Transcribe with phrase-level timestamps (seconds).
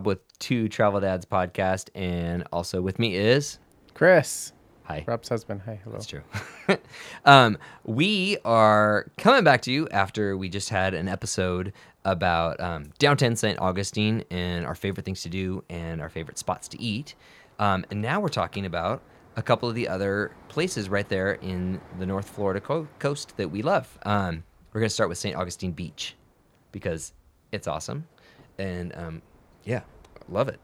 [0.00, 3.58] Rob with Two Travel Dads podcast, and also with me is
[3.92, 4.54] Chris,
[4.84, 5.04] Hi.
[5.06, 5.60] Rob's husband.
[5.66, 5.96] Hi, hello.
[5.96, 6.22] That's true.
[7.26, 11.74] um, we are coming back to you after we just had an episode
[12.06, 13.58] about um, downtown St.
[13.58, 17.14] Augustine and our favorite things to do and our favorite spots to eat.
[17.58, 19.02] Um, and now we're talking about
[19.36, 23.50] a couple of the other places right there in the North Florida co- coast that
[23.50, 23.98] we love.
[24.04, 25.36] Um, we're going to start with St.
[25.36, 26.16] Augustine Beach
[26.72, 27.12] because
[27.52, 28.06] it's awesome.
[28.58, 29.22] And um,
[29.64, 29.82] yeah,
[30.28, 30.60] love it.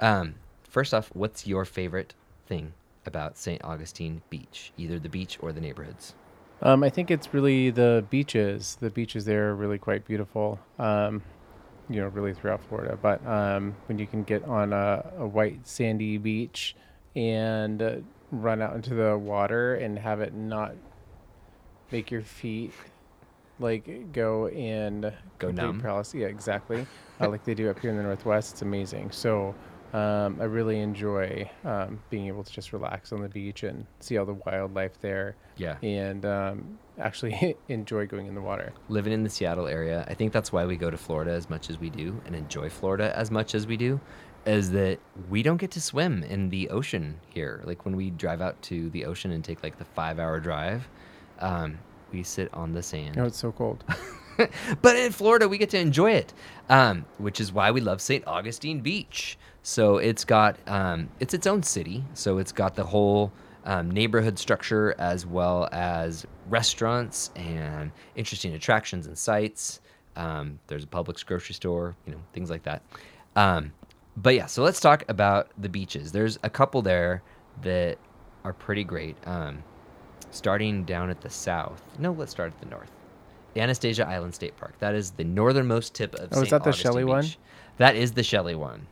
[0.00, 2.14] Um, first off, what's your favorite
[2.46, 2.72] thing
[3.06, 3.62] about St.
[3.64, 6.14] Augustine Beach, either the beach or the neighborhoods?
[6.60, 8.76] Um, I think it's really the beaches.
[8.80, 10.60] The beaches there are really quite beautiful.
[10.78, 11.22] Um,
[11.88, 12.98] you know, really throughout Florida.
[13.00, 16.76] But um, when you can get on a, a white sandy beach
[17.16, 17.96] and uh,
[18.30, 20.72] run out into the water and have it not
[21.90, 22.72] make your feet
[23.62, 25.80] like go and Go numb.
[25.80, 26.14] paralysis.
[26.14, 26.86] Yeah, exactly.
[27.20, 28.52] uh, like they do up here in the Northwest.
[28.52, 29.10] It's amazing.
[29.12, 29.54] So
[29.92, 34.16] um, I really enjoy um, being able to just relax on the beach and see
[34.18, 35.76] all the wildlife there Yeah.
[35.82, 38.72] and um, actually enjoy going in the water.
[38.88, 41.68] Living in the Seattle area, I think that's why we go to Florida as much
[41.68, 44.00] as we do and enjoy Florida as much as we do,
[44.46, 47.60] is that we don't get to swim in the ocean here.
[47.64, 50.88] Like when we drive out to the ocean and take like the five hour drive,
[51.38, 51.78] um,
[52.12, 53.18] we sit on the sand.
[53.18, 53.84] Oh, it's so cold.
[54.82, 56.32] but in Florida, we get to enjoy it,
[56.68, 58.26] um, which is why we love St.
[58.26, 59.38] Augustine Beach.
[59.62, 62.04] So it's got um, it's its own city.
[62.14, 63.32] So it's got the whole
[63.64, 69.80] um, neighborhood structure as well as restaurants and interesting attractions and sites.
[70.16, 72.82] Um, there's a Publix grocery store, you know, things like that.
[73.36, 73.72] Um,
[74.16, 76.12] but yeah, so let's talk about the beaches.
[76.12, 77.22] There's a couple there
[77.62, 77.98] that
[78.44, 79.16] are pretty great.
[79.24, 79.62] Um,
[80.32, 81.82] starting down at the south.
[81.98, 82.90] No, let's start at the north.
[83.54, 84.74] Anastasia Island State Park.
[84.78, 86.28] That is the northernmost tip of.
[86.32, 86.50] Oh, is St.
[86.50, 87.26] that the Augustine Shelley one?
[87.76, 88.86] That is the Shelley one.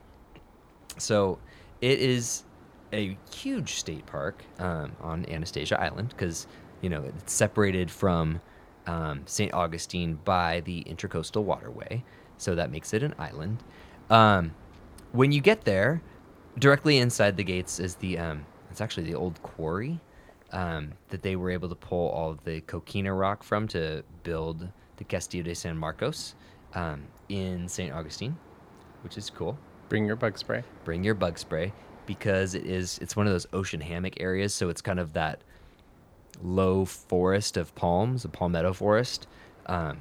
[0.98, 1.38] So,
[1.80, 2.44] it is
[2.92, 6.46] a huge state park um, on Anastasia Island because
[6.82, 8.40] you know it's separated from
[8.86, 9.52] um, St.
[9.54, 12.04] Augustine by the Intercoastal Waterway,
[12.36, 13.62] so that makes it an island.
[14.10, 14.54] Um,
[15.12, 16.02] when you get there,
[16.58, 20.00] directly inside the gates is the um, it's actually the old quarry
[20.52, 25.04] um, that they were able to pull all the coquina rock from to build the
[25.04, 26.34] Castillo de San Marcos
[26.74, 27.92] um, in St.
[27.92, 28.36] Augustine,
[29.02, 29.56] which is cool.
[29.88, 30.62] Bring your bug spray.
[30.84, 31.72] Bring your bug spray
[32.06, 35.40] because it is it's one of those ocean hammock areas, so it's kind of that
[36.42, 39.26] low forest of palms, a palmetto forest,
[39.66, 39.98] um,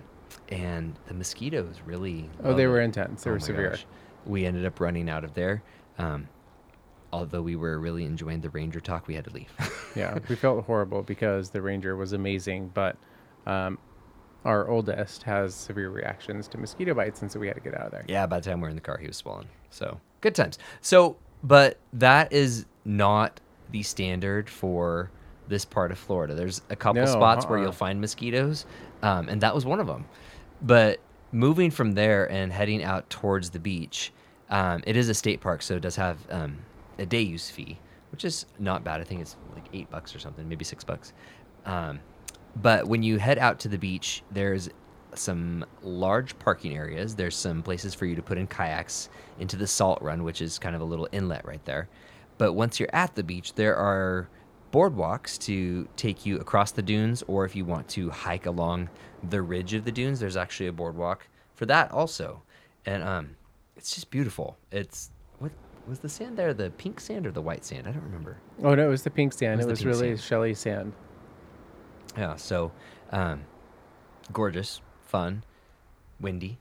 [0.49, 2.29] and the mosquitoes really.
[2.43, 2.85] Oh, they were it.
[2.85, 3.23] intense.
[3.23, 3.69] They Oh were severe.
[3.71, 3.85] gosh.
[4.25, 5.63] We ended up running out of there.
[5.97, 6.27] Um,
[7.11, 9.51] although we were really enjoying the ranger talk, we had to leave.
[9.95, 12.95] yeah, we felt horrible because the ranger was amazing, but
[13.45, 13.77] um,
[14.45, 17.87] our oldest has severe reactions to mosquito bites, and so we had to get out
[17.87, 18.05] of there.
[18.07, 19.47] yeah, by the time we were in the car, he was swollen.
[19.69, 20.57] So good times.
[20.81, 23.39] So, but that is not
[23.71, 25.11] the standard for
[25.47, 26.35] this part of Florida.
[26.35, 27.63] There's a couple No, spots where uh-uh.
[27.63, 28.65] you'll find mosquitoes,
[29.01, 30.05] um, and that was one of them.
[30.61, 30.99] But
[31.31, 34.11] moving from there and heading out towards the beach,
[34.49, 36.57] um, it is a state park, so it does have um,
[36.99, 37.79] a day use fee,
[38.11, 39.01] which is not bad.
[39.01, 41.13] I think it's like eight bucks or something, maybe six bucks.
[41.65, 41.99] Um,
[42.61, 44.69] but when you head out to the beach, there's
[45.15, 47.15] some large parking areas.
[47.15, 49.09] There's some places for you to put in kayaks
[49.39, 51.88] into the salt run, which is kind of a little inlet right there.
[52.38, 54.29] But once you're at the beach, there are
[54.71, 58.89] boardwalks to take you across the dunes, or if you want to hike along
[59.29, 62.43] the ridge of the dunes, there's actually a boardwalk for that also.
[62.85, 63.35] And um,
[63.75, 64.57] it's just beautiful.
[64.71, 65.11] It's
[65.89, 66.53] was the sand there?
[66.53, 67.88] The pink sand or the white sand?
[67.88, 68.38] I don't remember.
[68.63, 69.59] Oh no, it was the pink sand.
[69.59, 70.25] It It was was, the pink really sand.
[70.27, 70.94] Shelly sand.
[72.17, 72.72] Yeah, so
[73.11, 73.41] um,
[74.33, 75.44] gorgeous, fun,
[76.19, 76.57] windy.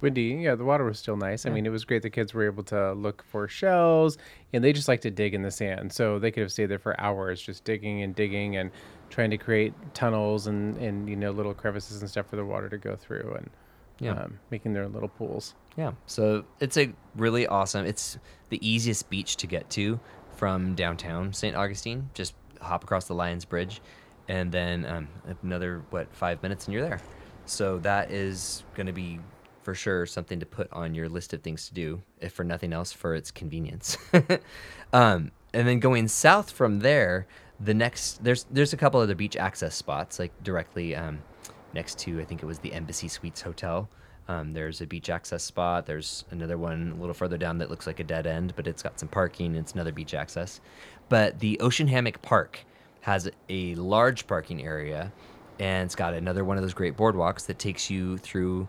[0.00, 1.44] Windy, yeah, the water was still nice.
[1.44, 2.00] I mean, it was great.
[2.00, 4.16] The kids were able to look for shells,
[4.50, 5.92] and they just like to dig in the sand.
[5.92, 8.70] So they could have stayed there for hours, just digging and digging and
[9.10, 12.70] trying to create tunnels and and you know little crevices and stuff for the water
[12.70, 13.50] to go through and
[13.98, 14.12] Yeah.
[14.12, 15.54] um, making their little pools.
[15.80, 17.86] Yeah, so it's a really awesome.
[17.86, 18.18] It's
[18.50, 19.98] the easiest beach to get to
[20.36, 21.56] from downtown St.
[21.56, 22.10] Augustine.
[22.12, 23.80] Just hop across the Lions Bridge,
[24.28, 25.08] and then um,
[25.42, 27.00] another what five minutes, and you're there.
[27.46, 29.20] So that is going to be
[29.62, 32.74] for sure something to put on your list of things to do, if for nothing
[32.74, 33.96] else, for its convenience.
[34.92, 37.26] um, and then going south from there,
[37.58, 41.20] the next there's there's a couple other beach access spots like directly um,
[41.72, 43.88] next to I think it was the Embassy Suites Hotel.
[44.30, 45.86] Um, there's a beach access spot.
[45.86, 48.80] There's another one a little further down that looks like a dead end, but it's
[48.80, 49.56] got some parking.
[49.56, 50.60] It's another beach access.
[51.08, 52.60] But the Ocean Hammock Park
[53.00, 55.12] has a large parking area,
[55.58, 58.68] and it's got another one of those great boardwalks that takes you through.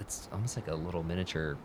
[0.00, 1.58] It's almost like a little miniature,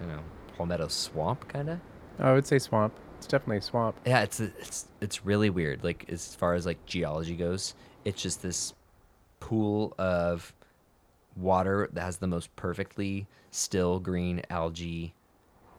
[0.00, 0.20] you know,
[0.56, 1.80] palmetto swamp, kind of.
[2.20, 2.94] I would say swamp.
[3.18, 3.96] It's definitely a swamp.
[4.06, 5.82] Yeah, it's it's it's really weird.
[5.82, 7.74] Like as far as like geology goes,
[8.04, 8.74] it's just this
[9.40, 10.52] pool of
[11.36, 15.14] water that has the most perfectly still green algae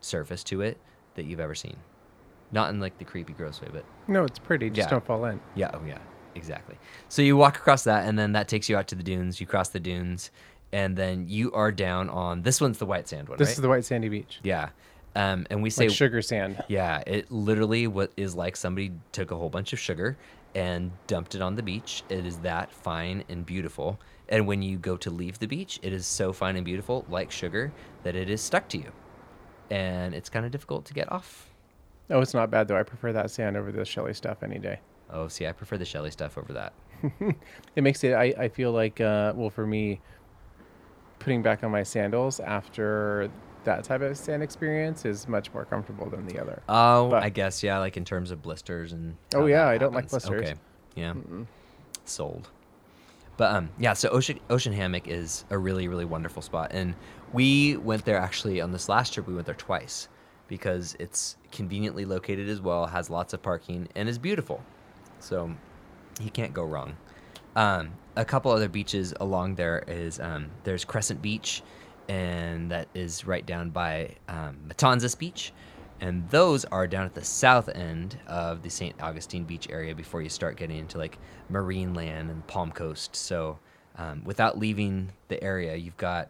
[0.02, 0.78] surface to it
[1.16, 1.78] that you've ever seen.
[2.52, 4.70] Not in like the creepy gross way, but No, it's pretty.
[4.70, 4.92] Just Yeah.
[4.92, 5.40] don't fall in.
[5.56, 5.98] yeah, oh yeah,
[6.36, 6.78] exactly.
[7.10, 9.42] So you walk across that, and then that takes you out to the dunes.
[9.42, 10.32] You cross the dunes,
[10.72, 13.56] and then you are down on this one's the white sand one, This right?
[13.58, 14.40] is the white sandy beach.
[14.44, 14.70] yeah,
[15.16, 16.64] um, and we say Like sugar sand.
[16.70, 20.18] yeah, it literally what is like somebody took a whole bunch of sugar
[20.56, 22.04] and dumped it on the beach.
[22.10, 24.00] It is that fine and beautiful.
[24.30, 27.32] And when you go to leave the beach, it is so fine and beautiful, like
[27.32, 27.72] sugar,
[28.04, 28.92] that it is stuck to you.
[29.70, 31.50] And it's kind of difficult to get off.
[32.10, 32.78] Oh, it's not bad though.
[32.78, 34.80] I prefer that sand over the Shelly stuff any day.
[35.10, 36.74] Oh, see, I prefer the Shelly stuff over that.
[37.76, 38.14] It makes it.
[38.14, 40.02] I, I feel like uh, well for me,
[41.20, 43.30] putting back on my sandals after
[43.66, 46.64] that type of sand experience is much more comfortable than the other.
[46.70, 49.16] Oh, But- I guess, yeah, like in terms of blisters and.
[49.36, 50.50] Oh, yeah, I don't like blisters.
[50.50, 50.54] Okay,
[50.96, 51.14] yeah.
[52.06, 52.50] Sold.
[53.38, 56.96] But um, yeah, so Ocean Ocean Hammock is a really really wonderful spot, and
[57.32, 59.28] we went there actually on this last trip.
[59.28, 60.10] We went there twice
[60.48, 64.64] because it's conveniently located as well, has lots of parking, and is beautiful.
[65.20, 65.54] So
[66.22, 66.98] you can't go wrong.
[67.56, 71.62] Um, a couple other beaches along there is um, there's Crescent Beach,
[72.08, 75.54] and that is right down by um, Matanzas Beach,
[76.00, 78.96] and those are down at the south end of the St.
[79.02, 81.18] Augustine Beach area before you start getting into like
[81.52, 83.16] Marineland and Palm Coast.
[83.16, 83.60] So
[83.98, 86.30] um, without leaving the area, you've got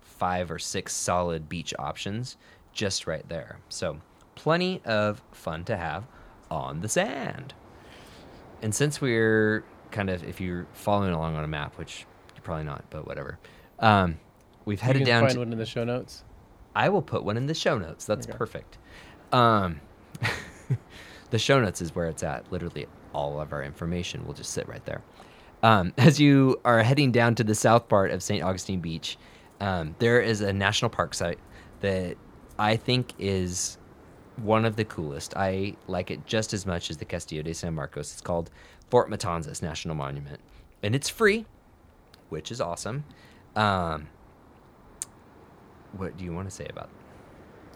[0.00, 2.36] five or six solid beach options
[2.72, 3.58] just right there.
[3.68, 3.98] So
[4.34, 6.04] plenty of fun to have
[6.50, 7.54] on the sand.
[8.62, 12.64] And since we're kind of, if you're following along on a map, which you're probably
[12.64, 13.38] not, but whatever,
[13.78, 14.18] um,
[14.64, 15.38] we've You headed can down find to.
[15.40, 16.24] one in the show notes.
[16.74, 18.04] I will put one in the show notes.
[18.04, 18.36] That's Okay.
[18.36, 18.78] perfect.
[19.32, 19.80] Um,
[21.30, 22.50] the show notes is where it's at.
[22.50, 25.02] Literally, all of our information will just sit right there.
[25.62, 28.42] Um, as you are heading down to the south part of St.
[28.42, 29.16] Augustine Beach,
[29.60, 31.38] um, there is a national park site
[31.80, 32.16] that
[32.58, 33.78] I think is
[34.36, 35.34] one of the coolest.
[35.36, 38.12] I like it just as much as the Castillo de San Marcos.
[38.12, 38.50] It's called
[38.90, 40.40] Fort Matanzas National Monument,
[40.82, 41.46] and it's free,
[42.28, 43.04] which is awesome.
[43.54, 44.08] Um,
[45.92, 46.90] what do you want to say about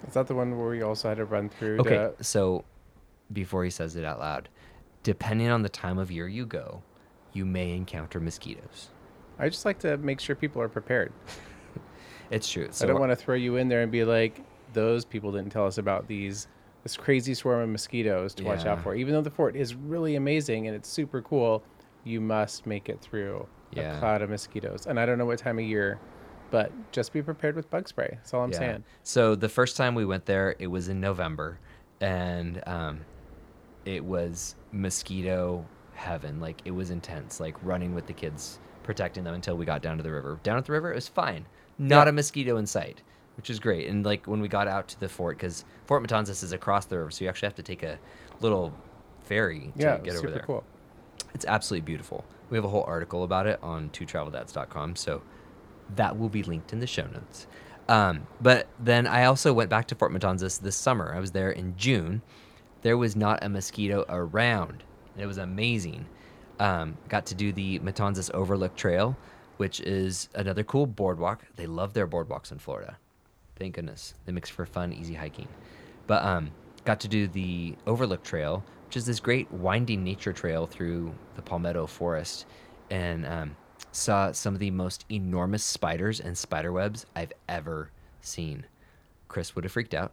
[0.08, 1.78] Is that the one where we also had to run through?
[1.80, 2.64] Okay, the- so
[3.32, 4.48] before he says it out loud,
[5.02, 6.82] depending on the time of year you go,
[7.32, 8.88] you may encounter mosquitoes.
[9.38, 11.12] I just like to make sure people are prepared.
[12.30, 12.68] It's true.
[12.70, 14.40] So I don't want to throw you in there and be like,
[14.72, 16.46] those people didn't tell us about these
[16.84, 18.94] this crazy swarm of mosquitoes to watch out for.
[18.94, 21.64] Even though the fort is really amazing and it's super cool,
[22.04, 23.96] you must make it through Yeah.
[23.96, 24.86] a cloud of mosquitoes.
[24.86, 25.98] And I don't know what time of year,
[26.50, 28.08] but just be prepared with bug spray.
[28.12, 28.58] That's all I'm Yeah.
[28.58, 28.84] saying.
[29.02, 31.58] So the first time we went there, it was in November,
[32.00, 33.00] and um,
[33.84, 35.64] it was mosquito
[35.94, 36.40] heaven.
[36.40, 37.40] Like it was intense.
[37.40, 40.38] Like running with the kids, protecting them until we got down to the river.
[40.42, 41.46] Down at the river, it was fine.
[41.78, 42.10] Not Yeah.
[42.10, 43.02] a mosquito in sight,
[43.36, 43.88] which is great.
[43.88, 46.98] And like when we got out to the fort, because Fort Matanzas is across the
[46.98, 47.98] river, so you actually have to take a
[48.40, 48.72] little
[49.22, 50.42] ferry to Yeah, get over there.
[50.46, 50.64] cool.
[51.34, 52.24] It's absolutely beautiful.
[52.50, 55.22] We have a whole article about it on twotraveldads.com, so
[55.96, 57.46] that will be linked in the show notes.
[57.88, 61.12] Um, but then I also went back to Fort Matanzas this summer.
[61.14, 62.22] I was there in June.
[62.82, 64.84] There was not a mosquito around.
[65.18, 66.06] It was amazing.
[66.60, 69.16] Um, got to do the Matanzas Overlook Trail,
[69.56, 71.44] which is another cool boardwalk.
[71.56, 72.96] They love their boardwalks in Florida.
[73.58, 74.14] Thank goodness.
[74.24, 75.48] They makes for fun, easy hiking.
[76.06, 76.50] But um,
[76.84, 81.42] got to do the Overlook Trail, which is this great winding nature trail through the
[81.42, 82.46] palmetto forest,
[82.90, 83.56] and um,
[83.92, 88.66] saw some of the most enormous spiders and spider webs I've ever seen.
[89.28, 90.12] Chris would have freaked out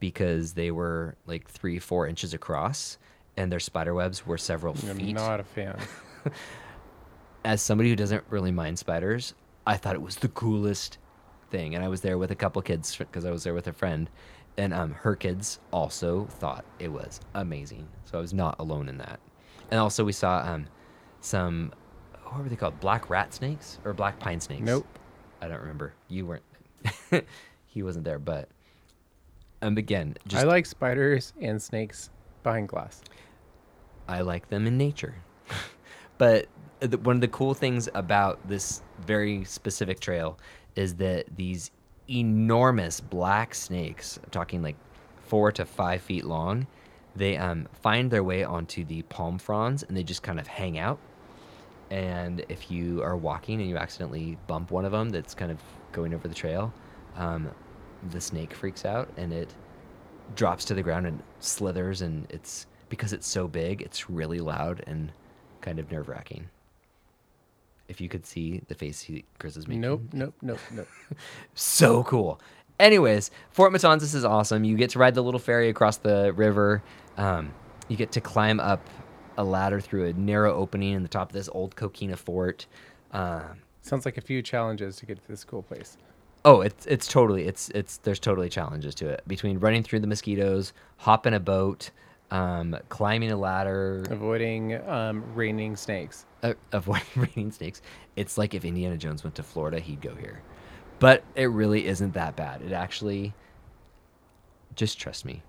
[0.00, 2.98] because they were like three, four inches across,
[3.36, 4.90] and their spider webs were several feet.
[4.90, 5.78] I'm feet not a fan.
[7.44, 9.34] as somebody who doesn't really mind spiders,
[9.66, 10.98] I thought it was the coolest
[11.50, 11.74] thing.
[11.74, 14.10] And I was there with a couple kids because I was there with a friend,
[14.56, 17.88] and um, her kids also thought it was amazing.
[18.04, 19.20] So I was not alone in that.
[19.70, 20.66] And also we saw um,
[21.20, 21.72] some
[22.32, 22.78] what were they called?
[22.80, 24.62] Black rat snakes or black pine snakes?
[24.62, 24.86] Nope.
[25.40, 25.92] I don't remember.
[26.08, 26.42] You weren't.
[27.66, 28.48] he wasn't there, but
[29.62, 32.10] um, again, just I like spiders and snakes
[32.42, 33.02] behind glass.
[34.08, 35.14] I like them in nature.
[36.18, 36.46] but
[36.80, 40.38] the, one of the cool things about this very specific trail
[40.74, 41.70] is that these
[42.08, 44.76] enormous black snakes, I'm talking like
[45.24, 46.66] four to five feet long,
[47.16, 50.78] they um, find their way onto the palm fronds and they just kind of hang
[50.78, 50.98] out.
[51.90, 55.60] And if you are walking and you accidentally bump one of them that's kind of
[55.92, 56.72] going over the trail,
[57.16, 57.50] um,
[58.10, 59.54] the snake freaks out and it
[60.34, 64.82] drops to the ground and slithers and it's because it's so big it's really loud
[64.86, 65.12] and
[65.60, 66.48] kind of nerve wracking
[67.88, 70.88] if you could see the face he, chris is making Nope, nope, nope, nope.
[71.54, 72.40] so cool.
[72.78, 74.64] Anyways, Fort Matanzas is awesome.
[74.64, 76.82] You get to ride the little ferry across the river.
[77.16, 77.54] Um,
[77.88, 78.86] you get to climb up
[79.36, 82.66] a ladder through a narrow opening in the top of this old coquina fort.
[83.12, 85.96] Um, Sounds like a few challenges to get to this cool place.
[86.44, 90.06] oh, it's it's totally it's it's there's totally challenges to it between running through the
[90.06, 91.90] mosquitoes, hopping a boat,
[92.30, 96.26] um, climbing a ladder, Avoiding um, raining snakes.
[96.42, 97.80] uh, avoiding raining snakes.
[98.16, 100.40] It's like if Indiana Jones went to Florida, he'd go here.
[100.98, 102.62] But it really isn't that bad.
[102.62, 103.34] It actually,
[104.74, 105.42] just trust me.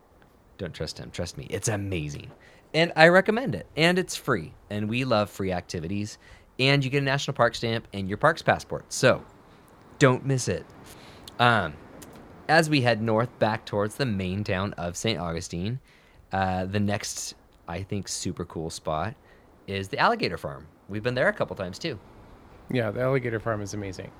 [0.57, 1.09] Don't trust him.
[1.11, 1.47] Trust me.
[1.49, 2.31] It's amazing.
[2.73, 3.67] And I recommend it.
[3.75, 4.53] And it's free.
[4.69, 6.17] And we love free activities.
[6.59, 8.91] And you get a national park stamp and your parks passport.
[8.91, 9.23] So
[9.99, 10.65] don't miss it.
[11.39, 11.73] Um,
[12.47, 15.19] as we head north back towards the main town of St.
[15.19, 15.79] Augustine,
[16.31, 17.35] uh, the next,
[17.67, 19.15] I think, super cool spot
[19.67, 20.67] is the alligator farm.
[20.89, 21.99] We've been there a couple times too.
[22.71, 24.11] Yeah, the alligator farm is amazing.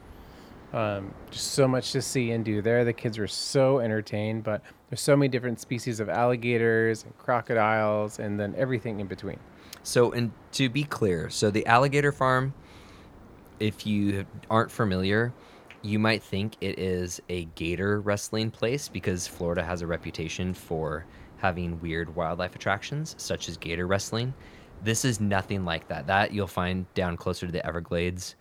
[0.73, 2.83] Um, just so much to see and do there.
[2.83, 8.19] The kids were so entertained, but there's so many different species of alligators and crocodiles,
[8.19, 9.39] and then everything in between.
[9.83, 12.53] So, and to be clear, so the alligator farm,
[13.59, 15.33] if you aren't familiar,
[15.81, 21.05] you might think it is a gator wrestling place because Florida has a reputation for
[21.37, 24.33] having weird wildlife attractions, such as gator wrestling.
[24.83, 26.07] This is nothing like that.
[26.07, 28.35] That you'll find down closer to the Everglades,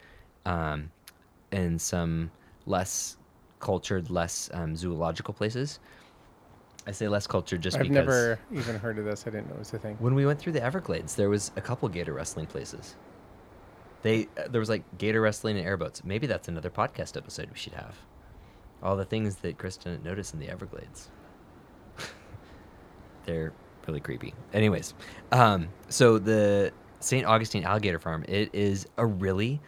[0.44, 0.90] um,
[1.76, 2.30] some
[2.66, 3.16] less
[3.60, 5.78] cultured, less um, zoological places.
[6.86, 9.24] I say less cultured just because I've never even heard of this.
[9.26, 9.96] I didn't know it was a thing.
[9.98, 12.94] when we went through the Everglades, there was a couple gator wrestling places.
[14.02, 16.04] They uh, there was like gator wrestling and airboats.
[16.04, 17.96] Maybe that's another podcast episode we should have.
[18.82, 21.08] All the things that Chris didn't notice in the Everglades.
[23.24, 23.52] They're
[23.86, 24.34] really creepy.
[24.52, 24.94] Anyways,
[25.32, 27.26] um, so the St.
[27.26, 29.60] Augustine Alligator Farm, it is a really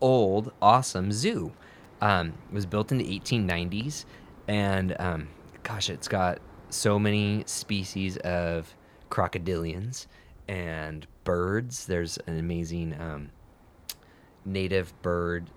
[0.00, 1.52] old, awesome zoo.
[2.00, 4.04] Um, it was built in the 1890s,
[4.48, 5.28] and um,
[5.62, 6.38] gosh, it's got
[6.70, 8.74] so many species of
[9.10, 10.06] crocodilians
[10.48, 11.86] and birds.
[11.86, 13.30] There's an amazing um,
[14.44, 15.50] native bird.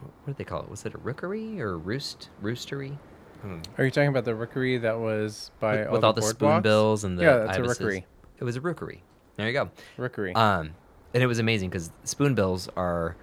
[0.00, 0.70] What did they call it?
[0.70, 2.30] Was it a rookery or a roost?
[2.42, 2.98] Roostery?
[3.42, 3.60] Hmm.
[3.78, 6.22] Are you talking about the rookery that was by with, all with the all the
[6.22, 8.06] spoonbills and the Yeah, that's a rookery.
[8.38, 9.02] It was a rookery.
[9.36, 9.70] There you go.
[9.96, 10.34] Rookery.
[10.34, 10.74] Um,
[11.12, 13.16] and it was amazing because spoonbills are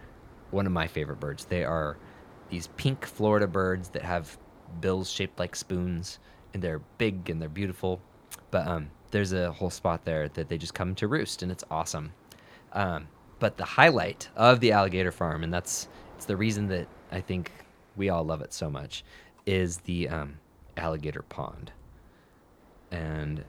[0.51, 1.45] one of my favorite birds.
[1.45, 1.97] They are
[2.49, 4.37] these pink Florida birds that have
[4.79, 6.19] bills shaped like spoons,
[6.53, 8.01] and they're big and they're beautiful.
[8.51, 11.63] But um, there's a whole spot there that they just come to roost, and it's
[11.71, 12.13] awesome.
[12.73, 13.07] Um,
[13.39, 17.51] but the highlight of the alligator farm, and that's it's the reason that I think
[17.95, 19.03] we all love it so much,
[19.45, 20.37] is the um,
[20.77, 21.71] alligator pond.
[22.91, 23.43] And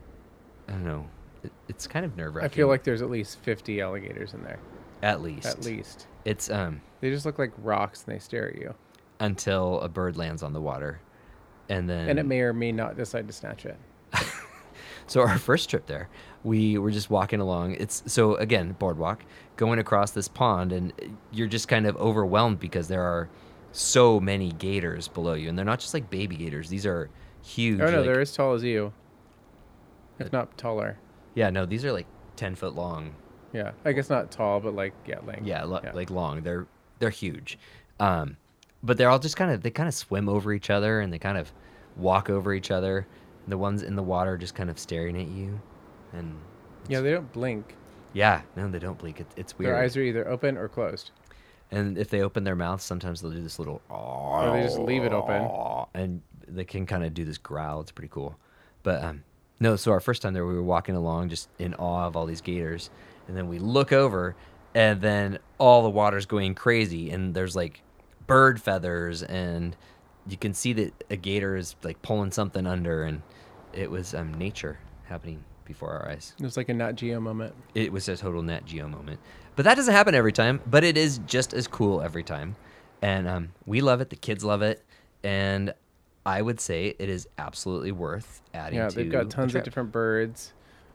[0.69, 1.07] I don't know,
[1.43, 2.51] it, it's kind of nerve wracking.
[2.51, 4.59] I feel like there's at least 50 alligators in there.
[5.03, 6.07] at least At least.
[6.25, 8.75] it's um They just look like rocks and they stare at you.
[9.21, 11.01] until a bird lands on the water,
[11.69, 13.77] and then And it may or may not decide to snatch it.
[15.09, 16.09] So our first trip there,
[16.43, 17.75] we were just walking along.
[17.75, 19.25] It's so again boardwalk,
[19.57, 20.93] going across this pond, and
[21.33, 23.29] you're just kind of overwhelmed because there are
[23.73, 26.69] so many gators below you, and they're not just like baby gators.
[26.71, 27.11] These are
[27.43, 27.81] huge.
[27.81, 28.93] Oh, no, like- they're as tall as you.
[30.19, 30.97] If Uh, not taller.
[31.35, 33.15] yeah, no, these are like ten foot long.
[33.53, 33.73] Yeah.
[33.85, 35.45] I guess not tall, but like, yeah, length.
[35.47, 36.43] Yeah, lo- like long.
[36.43, 36.67] They're
[37.01, 37.59] they're huge,
[38.01, 38.37] um,
[38.83, 41.19] but they're all just kind of they kind of swim over each other and they
[41.19, 41.53] kind of
[41.97, 43.07] walk over each other.
[43.49, 45.61] The ones in the water just kind of staring at you,
[46.13, 46.37] and
[46.89, 47.75] Yeah, they don't blink.
[48.13, 49.21] yeah, no, they don't blink.
[49.21, 49.75] It, it's weird.
[49.75, 51.11] Their eyes are either open or closed.
[51.73, 53.81] And if they open their mouth, sometimes they'll do this little.
[53.89, 55.49] Or they just leave it open.
[55.95, 57.81] And they can kind of do this growl.
[57.81, 58.37] It's pretty cool.
[58.83, 59.25] But um,
[59.59, 62.27] no, so our first time there, we were walking along just in awe of all
[62.27, 62.91] these gators.
[63.27, 64.37] And then we look over,
[64.75, 67.11] and then all the water's going crazy.
[67.11, 67.81] And there's like
[68.27, 69.77] bird feathers, and
[70.27, 73.05] you can see that a gator is like pulling something under.
[73.05, 73.23] And
[73.73, 77.55] it was um, nature happening before our eyes It was like a Nat Geo moment.
[77.75, 79.21] it was a total Nat Geo moment.
[79.55, 80.61] But that doesn't happen every time.
[80.67, 82.57] But it is just as cool every time,
[83.03, 84.11] and um, we love it.
[84.11, 84.83] The kids love it,
[85.23, 85.75] and
[86.25, 88.79] I would say it is absolutely worth adding.
[88.79, 90.53] Yeah, they've got tons of different birds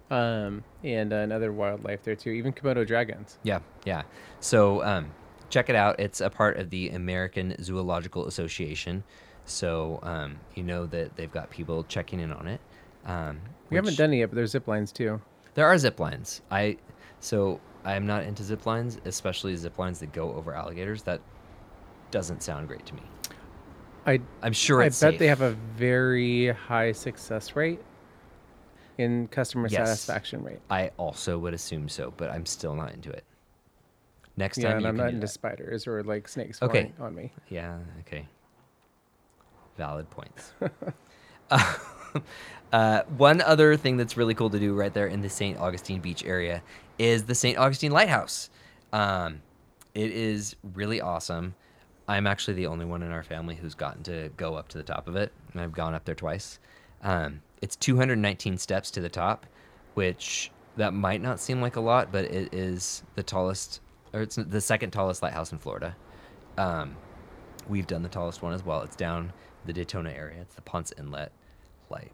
[0.10, 2.32] um, and uh, another wildlife there too.
[2.32, 3.38] Even Komodo dragons.
[3.44, 4.04] Yeah, yeah.
[4.40, 5.12] So um,
[5.50, 6.00] check it out.
[6.00, 9.04] It's a part of the American Zoological Association.
[9.46, 12.60] So um, you know that they've got people checking in on it.
[13.06, 13.40] Um,
[13.70, 15.22] We haven't done it yet, but there's zip lines too.
[15.54, 16.42] There are zip lines.
[16.52, 16.78] I
[17.20, 21.04] so I'm not into zip lines, especially zip lines that go over alligators.
[21.04, 21.22] That
[22.12, 23.02] doesn't sound great to me.
[24.06, 25.20] I I'm sure I bet safe.
[25.20, 27.80] they have a very high success rate
[28.98, 29.88] in customer Yes.
[29.88, 30.60] satisfaction rate.
[30.70, 33.24] I also would assume so, but I'm still not into it.
[34.38, 35.28] Next Yeah, time and I'm not into that.
[35.30, 36.92] spiders or like snakes Okay.
[37.00, 37.32] on me.
[37.50, 37.80] Yeah.
[38.02, 38.26] Okay.
[39.78, 40.54] Valid points.
[41.52, 41.74] uh,
[42.72, 45.58] uh, one other thing that's really cool to do right there in the St.
[45.60, 46.62] Augustine Beach area
[46.98, 47.58] is the St.
[47.58, 48.50] Augustine Lighthouse.
[48.94, 49.42] Um,
[49.94, 51.56] it is really awesome.
[52.08, 54.84] I'm actually the only one in our family who's gotten to go up to the
[54.84, 56.60] top of it, and I've gone up there twice.
[57.04, 59.46] Um, it's 219 steps to the top,
[59.96, 63.82] which that might not seem like a lot, but it is the tallest,
[64.18, 65.96] or it's the second tallest lighthouse in Florida.
[66.58, 66.96] Um,
[67.70, 68.82] we've done the tallest one as well.
[68.82, 69.32] It's down
[69.66, 70.42] the Daytona area.
[70.42, 71.32] It's the Ponce Inlet
[71.90, 72.12] light.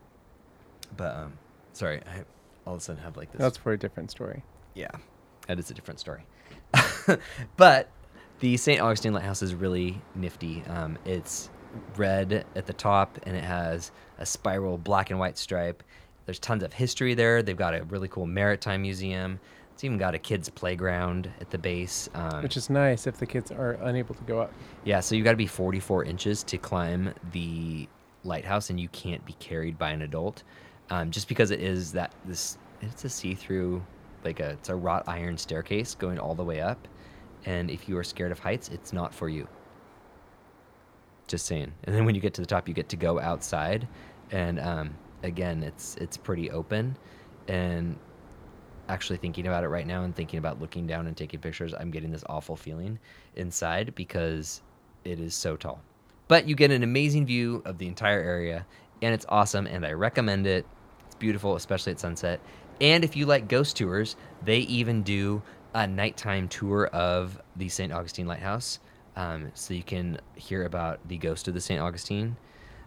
[0.95, 1.33] But um,
[1.73, 2.23] sorry, I
[2.65, 3.39] all of a sudden have like this.
[3.39, 4.43] That's for a different story.
[4.73, 4.91] Yeah,
[5.47, 6.25] that is a different story.
[7.57, 7.89] but
[8.39, 8.81] the St.
[8.81, 10.63] Augustine Lighthouse is really nifty.
[10.67, 11.49] Um, it's
[11.97, 15.83] red at the top and it has a spiral black and white stripe.
[16.25, 17.43] There's tons of history there.
[17.43, 19.39] They've got a really cool maritime museum.
[19.73, 22.07] It's even got a kids' playground at the base.
[22.13, 24.53] Um, Which is nice if the kids are unable to go up.
[24.83, 27.87] yeah, so you've got to be 44 inches to climb the
[28.23, 30.43] lighthouse, and you can't be carried by an adult,
[30.91, 32.57] um, just because it is that this.
[32.81, 33.81] It's a see-through,
[34.25, 36.87] like a it's a wrought iron staircase going all the way up,
[37.45, 39.47] and if you are scared of heights, it's not for you.
[41.27, 41.71] Just saying.
[41.85, 43.87] And then when you get to the top, you get to go outside,
[44.31, 46.97] and um, again, it's it's pretty open,
[47.47, 47.97] and
[48.89, 51.91] actually thinking about it right now and thinking about looking down and taking pictures, I'm
[51.91, 52.99] getting this awful feeling
[53.35, 54.61] inside because
[55.03, 55.81] it is so tall.
[56.27, 58.65] But you get an amazing view of the entire area,
[59.01, 60.65] and it's awesome, and I recommend it.
[61.05, 62.39] It's beautiful, especially at sunset.
[62.81, 65.41] And if you like ghost tours, they even do
[65.73, 67.91] a nighttime tour of the St.
[67.91, 68.79] Augustine Lighthouse.
[69.15, 71.79] Um, so you can hear about the ghost of the St.
[71.79, 72.35] Augustine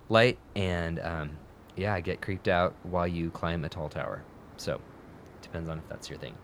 [0.08, 1.30] light, and um,
[1.76, 4.22] yeah, get creeped out while you climb a tall tower.
[4.56, 4.80] So
[5.56, 6.34] depends on if that's your thing.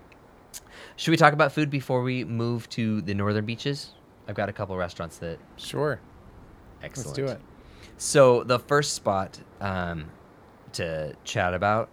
[0.96, 3.92] Should we talk about food before we move to the northern beaches?
[4.26, 6.00] I've got a couple restaurants that Sure.
[6.82, 7.18] excellent.
[7.18, 7.40] Let's do it.
[7.98, 10.06] So the first spot um,
[10.72, 11.90] to chat about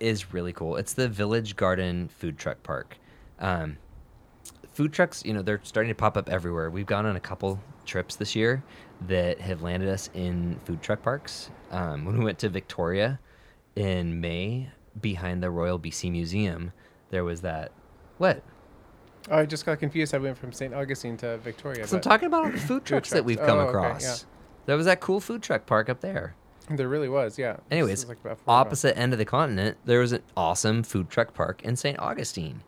[0.00, 0.76] is really cool.
[0.76, 2.96] It's the Village Garden Food Truck Park.
[3.38, 3.76] Um,
[4.72, 6.70] food trucks, you know, they're starting to pop up everywhere.
[6.70, 8.62] We've gone on a couple trips this year
[9.06, 11.50] that have landed us in food truck parks.
[11.70, 13.20] Um, when we went to Victoria
[13.76, 14.68] in May,
[15.00, 16.72] behind the Royal BC Museum,
[17.10, 17.72] there was that.
[18.18, 18.42] What?
[19.30, 20.14] Oh, I just got confused.
[20.14, 20.74] I went from St.
[20.74, 21.86] Augustine to Victoria.
[21.86, 24.02] So I'm talking about all the food trucks that we've come Oh, okay, across.
[24.02, 24.16] yeah.
[24.66, 26.34] There was that cool food truck park up there.
[26.70, 27.56] There really was, yeah.
[27.70, 31.76] Anyways, like opposite end of the continent, there was an awesome food truck park in
[31.76, 31.98] St.
[31.98, 32.62] Augustine.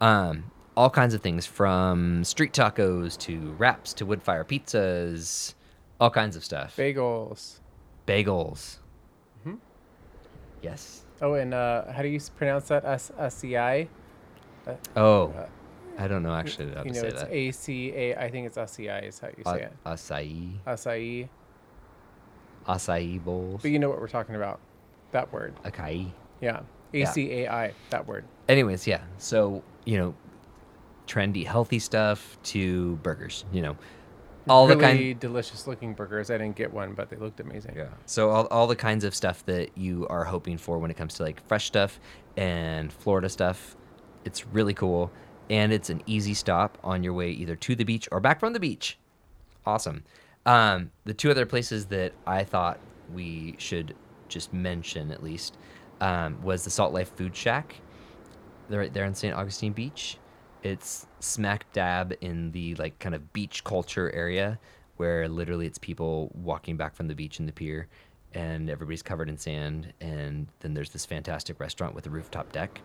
[0.00, 5.54] Um, all kinds of things from street tacos to wraps to wood fire pizzas,
[6.00, 6.76] all kinds of stuff.
[6.76, 7.60] Bagels.
[8.06, 8.78] Bagels.
[9.40, 9.54] Mm-hmm.
[10.62, 11.02] Yes.
[11.22, 12.84] Oh, and uh, how do you pronounce that?
[12.84, 13.88] S S E I.
[14.96, 15.46] Oh, Uh,
[15.98, 17.32] I don't know actually how you to know, say it's that.
[17.32, 18.16] A C A.
[18.16, 19.72] I think it's S E I is how you say it.
[19.86, 21.28] acai, Acai.
[22.66, 24.60] acai bowls, But you know what we're talking about.
[25.12, 25.54] That word.
[25.64, 26.10] acai.
[26.40, 26.60] Yeah.
[26.92, 27.04] A.
[27.06, 27.72] C A I.
[27.90, 28.24] That word.
[28.48, 29.02] anyways, yeah.
[29.18, 30.14] So you know,
[31.06, 33.44] trendy, healthy stuff to burgers.
[33.52, 33.76] You know,
[34.48, 35.20] all really the kind.
[35.20, 36.30] delicious looking burgers.
[36.30, 37.74] I didn't get one, but they looked amazing.
[37.76, 37.88] Yeah.
[38.06, 41.14] So all all the kinds of stuff that you are hoping for when it comes
[41.14, 41.98] to like fresh stuff
[42.36, 43.76] and Florida stuff,
[44.24, 45.10] it's really cool,
[45.50, 48.52] and it's an easy stop on your way either to the beach or back from
[48.52, 48.98] the beach.
[49.64, 50.04] Awesome.
[50.44, 52.78] Um, the two other places that I thought
[53.12, 53.94] we should
[54.28, 55.56] just mention at least
[56.00, 57.76] um, was the Salt Life Food Shack.
[58.68, 59.34] They're right there in St.
[59.34, 60.18] Augustine Beach.
[60.66, 64.58] It's smack dab in the like kind of beach culture area
[64.96, 67.86] where literally it's people walking back from the beach in the pier
[68.34, 72.80] and everybody's covered in sand and then there's this fantastic restaurant with a rooftop deck.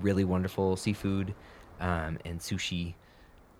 [0.00, 1.34] Really wonderful seafood
[1.80, 2.94] um, and sushi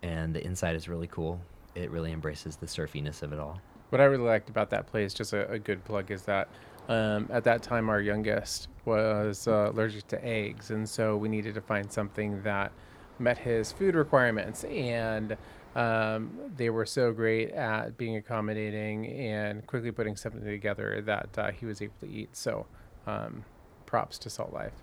[0.03, 1.41] and the inside is really cool.
[1.75, 3.59] It really embraces the surfiness of it all.
[3.89, 6.47] What I really liked about that place, just a, a good plug, is that
[6.87, 11.55] um, at that time our youngest was uh, allergic to eggs, and so we needed
[11.55, 12.71] to find something that
[13.23, 14.63] met his food requirements.
[14.65, 15.37] And
[15.75, 21.51] um, they were so great at being accommodating and quickly putting something together that uh,
[21.51, 22.35] he was able to eat.
[22.35, 22.67] So,
[23.07, 23.43] um,
[23.85, 24.73] props to Salt Life.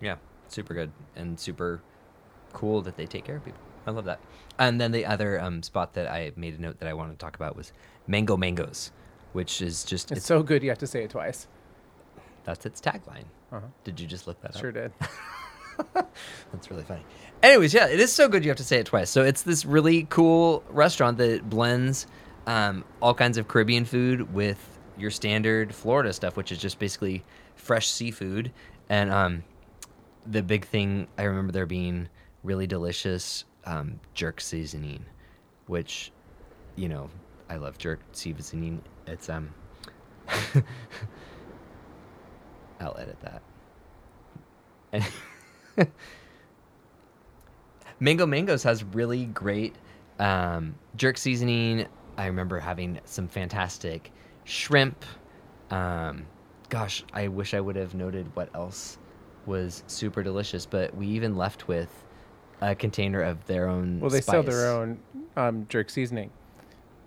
[0.00, 0.16] Yeah,
[0.48, 1.80] super good and super
[2.52, 3.60] cool that they take care of people.
[3.86, 4.20] I love that.
[4.58, 7.18] And then the other um, spot that I made a note that I wanted to
[7.18, 7.72] talk about was
[8.06, 8.90] Mango Mangoes,
[9.32, 11.46] which is just It's it's, so good you have to say it twice.
[12.44, 13.24] that's its tagline.
[13.52, 13.66] Uh-huh.
[13.84, 14.74] Did you just look that Sure up?
[14.74, 14.92] Sure did.
[15.94, 17.04] That's really funny.
[17.42, 19.10] Anyways, yeah, it is so good you have to say it twice.
[19.10, 22.06] So it's this really cool restaurant that blends
[22.46, 24.58] um, all kinds of Caribbean food with
[24.96, 28.52] your standard Florida stuff, which is just basically fresh seafood.
[28.88, 29.44] And um,
[30.26, 32.08] the big thing I remember there being
[32.42, 35.04] really delicious um, jerk seasoning,
[35.66, 36.12] which,
[36.76, 37.10] you know,
[37.50, 38.82] I love jerk seasoning.
[39.06, 39.52] It's um,
[42.80, 43.42] I'll edit that.
[44.92, 45.04] And
[48.00, 49.74] Mango Mangoes has really great
[50.18, 51.86] um, jerk seasoning.
[52.16, 54.12] I remember having some fantastic
[54.44, 55.04] shrimp.
[55.70, 56.26] Um,
[56.68, 58.98] gosh, I wish I would have noted what else
[59.46, 62.04] was super delicious, but we even left with
[62.60, 64.00] a container of their own.
[64.00, 64.98] Well, they sell their own
[65.36, 66.30] um, jerk seasoning,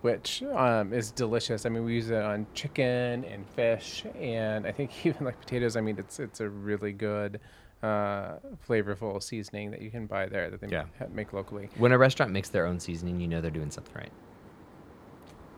[0.02, 1.66] which um, is delicious.
[1.66, 5.76] I mean, we use it on chicken and fish, and I think even like potatoes.
[5.76, 7.40] I mean, it's it's a really good,
[7.82, 8.36] uh,
[8.68, 10.84] flavorful seasoning that you can buy there that they Yeah.
[11.00, 11.70] ma- make locally.
[11.76, 14.12] When a restaurant makes their own seasoning, you know they're doing something right.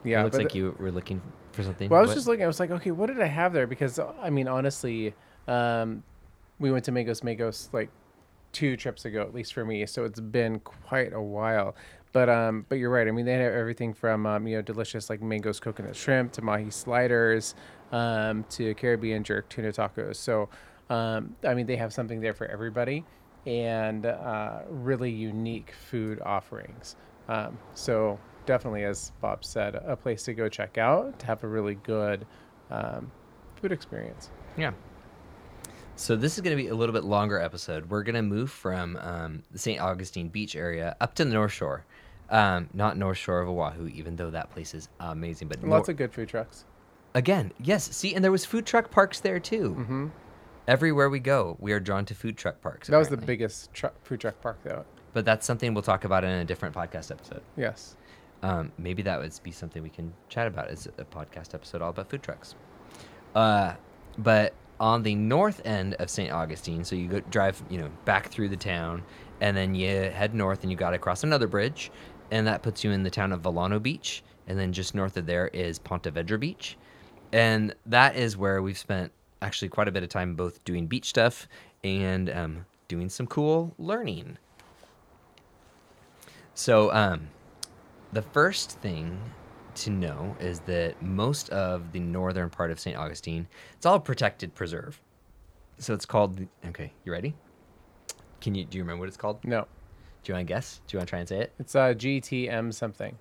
[0.05, 1.21] Yeah, it looks like you were looking
[1.53, 1.89] for something.
[1.89, 2.15] Well, I was What?
[2.15, 2.45] just looking.
[2.45, 3.67] I was like, okay, what did I have there?
[3.67, 5.15] Because I mean, honestly,
[5.47, 6.03] um,
[6.59, 7.91] we went to Mango Mangoes like
[8.53, 9.87] two trips ago, at least for me.
[9.87, 11.75] So it's been quite a while.
[12.13, 13.09] But um, but you're right.
[13.09, 16.43] I mean, they have everything from um, you know delicious like mangoes coconut shrimp to
[16.43, 17.55] mahi sliders,
[17.91, 20.17] um, to Caribbean jerk tuna tacos.
[20.17, 20.49] So
[20.93, 23.05] um, I mean, they have something there for everybody,
[23.47, 26.97] and uh, really unique food offerings.
[27.29, 31.49] Um, so definitely, as Bob said, a place to go check out to have a
[31.49, 32.27] really good
[32.71, 33.11] um,
[33.57, 34.31] food experience.
[34.57, 34.73] Yeah.
[35.97, 37.89] So this is going to be a little bit longer episode.
[37.91, 39.81] We're going to move from um, the St.
[39.81, 41.85] Augustine Beach area up to the North Shore.
[42.31, 45.49] Um, not North Shore of Oahu, even though that place is amazing.
[45.49, 46.65] But And lots nor- of good food trucks.
[47.15, 47.95] again, yes.
[47.95, 49.75] See, and there was food truck parks there too.
[49.75, 50.07] hmm
[50.69, 52.87] Everywhere we go, we are drawn to food truck parks.
[52.89, 54.85] That was the biggest truck, food truck park, though.
[55.13, 57.43] But that's something we'll talk about in a different podcast episode.
[57.57, 57.97] Yes.
[58.43, 61.91] Um, maybe that would be something we can chat about as a podcast episode all
[61.91, 62.55] about food trucks.
[63.35, 63.75] Uh,
[64.19, 66.33] but on the north end of St.
[66.33, 69.03] Augustine, so you go drive, you know, back through the town,
[69.41, 71.91] and then you head north, and you got to cross another bridge,
[72.31, 75.27] and that puts you in the town of Vilano Beach, and then just north of
[75.27, 76.77] there is Ponte Vedra Beach,
[77.33, 81.09] and that is where we've spent actually quite a bit of time both doing beach
[81.11, 81.47] stuff
[81.85, 84.39] and um, doing some cool learning.
[86.55, 87.29] So, um,
[88.13, 89.19] the first thing
[89.75, 92.97] to know is that most of the northern part of St.
[92.97, 95.01] Augustine, it's all protected preserve.
[95.79, 96.37] So it's called.
[96.37, 97.35] the- Okay, you ready?
[98.41, 99.43] Can you do you remember what it's called?
[99.45, 99.67] No.
[100.23, 100.81] Do you want to guess?
[100.87, 101.53] Do you want to try and say it?
[101.59, 103.19] It's uh, GTM something.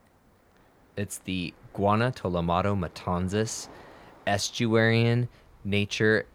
[0.98, 3.70] It's the Guana Tolomato Matanzas
[4.28, 5.28] Estuarian
[5.64, 6.26] Nature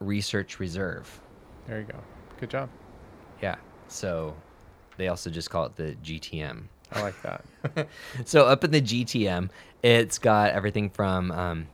[0.00, 1.20] Research Reserve.
[1.66, 1.98] There you go.
[2.38, 2.68] Good job.
[3.42, 3.56] Yeah.
[3.88, 4.34] So
[4.96, 6.64] they also just call it the GTM.
[6.92, 7.88] I like that.
[8.24, 9.50] so up in the GTM,
[9.82, 11.66] it's got everything from um,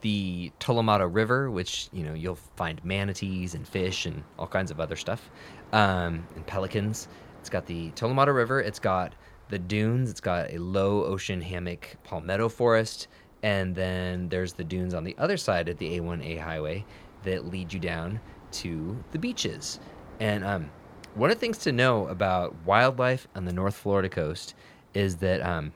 [0.00, 4.80] the Tolomato River, which you know you'll find manatees and fish and all kinds of
[4.80, 5.30] other stuff,
[5.72, 7.08] um, and pelicans.
[7.40, 8.60] It's got the Tolomato River.
[8.60, 9.14] It's got
[9.48, 10.10] the dunes.
[10.10, 13.08] It's got a low ocean hammock palmetto forest,
[13.44, 16.82] and then there's the dunes on the other side of the A1A highway
[17.24, 18.18] that lead you down
[18.52, 19.80] to the beaches.
[20.18, 20.70] And um,
[21.14, 24.54] one of the things to know about wildlife on the North Florida coast
[24.94, 25.74] is that um,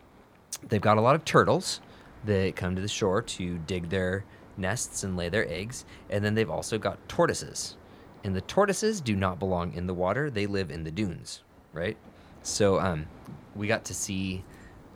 [0.70, 1.83] they've got a lot of turtles
[2.24, 4.24] that come to the shore to dig their
[4.57, 5.85] nests and lay their eggs.
[6.09, 7.76] And then they've also got tortoises.
[8.24, 11.42] And the tortoises do not belong in the water, they live in the dunes,
[11.74, 11.98] right?
[12.42, 13.09] So um,
[13.54, 14.42] we got to see,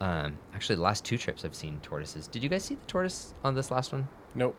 [0.03, 2.27] um, actually, the last two trips I've seen tortoises.
[2.27, 4.09] Did you guys see the tortoise on this last one?
[4.35, 4.57] Nope.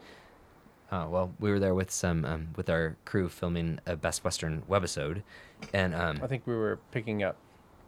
[0.91, 4.61] Oh well, we were there with some um, with our crew filming a Best Western
[4.69, 5.23] webisode,
[5.73, 7.35] and um, I think we were picking up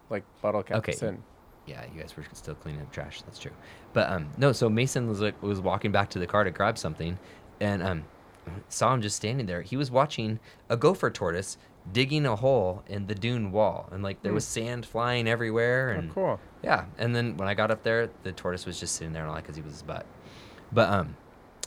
[0.09, 1.07] like bottle caps Okay.
[1.07, 1.21] and
[1.67, 3.21] yeah, you guys were still cleaning up trash.
[3.23, 3.51] That's true.
[3.93, 6.77] But um, no, so Mason was like was walking back to the car to grab
[6.77, 7.17] something,
[7.59, 8.03] and um,
[8.69, 9.61] saw him just standing there.
[9.61, 10.39] He was watching
[10.69, 11.57] a gopher tortoise
[11.93, 14.35] digging a hole in the dune wall, and like there Hmm.
[14.35, 16.03] was sand flying everywhere.
[16.09, 16.39] oh, cool.
[16.65, 19.29] Yeah, and then when I got up there, the tortoise was just sitting there and
[19.29, 20.03] all because he was his butt.
[20.71, 21.15] But um,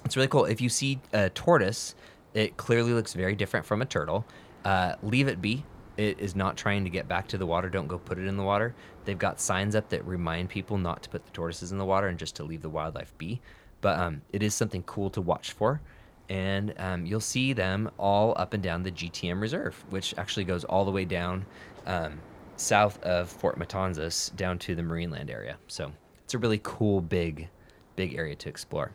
[0.05, 0.45] it's really cool.
[0.45, 1.95] If you see a tortoise,
[2.35, 4.27] it clearly looks very different from a turtle.
[4.65, 5.65] Uh, leave it be.
[5.97, 7.69] It is not trying to get back to the water.
[7.69, 8.75] Don't go put it in the water.
[9.05, 12.09] They've got signs up that remind people not to put the tortoises in the water
[12.09, 13.41] and just to leave the wildlife be.
[13.81, 15.81] But um, it is something cool to watch for.
[16.29, 20.65] And um, you'll see them all up and down the GTM Reserve, which actually goes
[20.65, 21.47] all the way down
[21.87, 22.19] um,
[22.59, 25.57] south of Fort Matanzas down to the Marineland area.
[25.69, 25.93] So
[26.25, 27.49] it's a really cool, big,
[27.97, 28.93] big area to explore.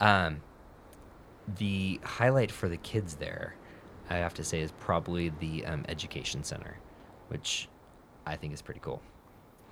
[0.00, 0.40] Um,
[1.58, 3.56] the highlight for the kids there,
[4.08, 6.78] I have to say, is probably the um, education center,
[7.28, 7.68] which
[8.26, 9.02] I think is pretty cool.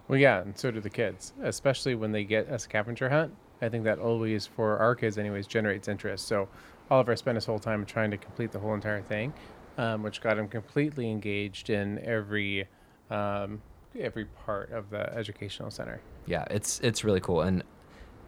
[0.09, 3.35] Well, yeah, and so do the kids, especially when they get a scavenger hunt.
[3.61, 6.27] I think that always, for our kids, anyways, generates interest.
[6.27, 6.49] So
[6.91, 9.35] Oliver spent his whole time trying to complete the whole entire thing,
[9.77, 12.67] um, which got him completely engaged in every
[13.11, 13.63] um,
[13.99, 16.01] every part of the educational center.
[16.27, 17.43] Yeah, it's it's really cool.
[17.43, 17.63] And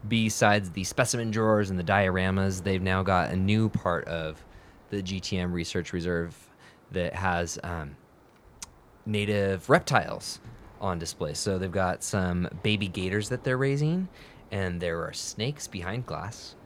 [0.08, 4.42] besides the specimen drawers and the dioramas, they've now got a new part of
[4.90, 6.36] the GTM Research Reserve
[6.92, 7.96] that has um,
[9.06, 10.40] native reptiles
[10.80, 11.34] on display.
[11.34, 14.08] So they've got some baby gators that they're raising,
[14.50, 16.56] and there are snakes behind glass,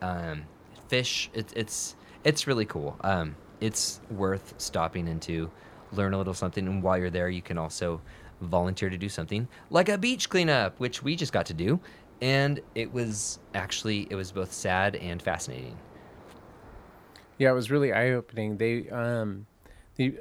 [0.00, 0.44] um,
[0.88, 1.30] fish.
[1.34, 2.96] It's it's it's really cool.
[3.00, 5.50] Um, it's worth stopping into,
[5.92, 8.00] learn a little something, and while you're there, you can also
[8.40, 11.80] volunteer to do something like a beach cleanup, which we just got to do,
[12.20, 15.76] and it was actually it was both sad and fascinating.
[17.38, 18.56] Yeah, it was really eye opening.
[18.56, 19.46] They, um,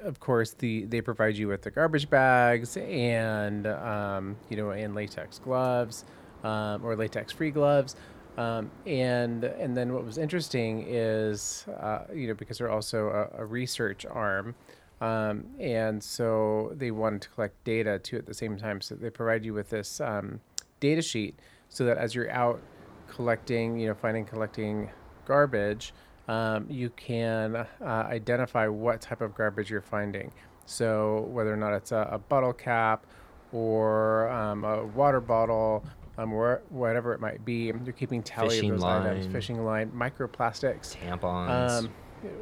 [0.03, 4.93] of course the they provide you with the garbage bags and um, you know and
[4.93, 6.05] latex gloves
[6.43, 7.95] um, or latex free gloves.
[8.37, 13.41] Um, and and then what was interesting is uh, you know because they're also a,
[13.41, 14.55] a research arm,
[15.01, 18.79] um, and so they wanted to collect data too at the same time.
[18.81, 20.39] So they provide you with this um,
[20.79, 21.37] data sheet
[21.69, 22.61] so that as you're out
[23.09, 24.89] collecting, you know, finding collecting
[25.25, 25.93] garbage,
[26.27, 30.31] um, you can uh, identify what type of garbage you're finding.
[30.65, 33.05] So whether or not it's a, a bottle cap
[33.51, 35.83] or um, a water bottle,
[36.17, 39.25] um, or whatever it might be, you're keeping tally Fishing of those items.
[39.25, 39.33] line.
[39.33, 40.95] Fishing line, microplastics.
[40.95, 41.71] Tampons.
[41.71, 41.89] Um,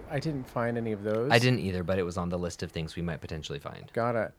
[0.09, 1.31] I didn't find any of those.
[1.31, 3.89] I didn't either, but it was on the list of things we might potentially find.
[3.93, 4.31] Got it.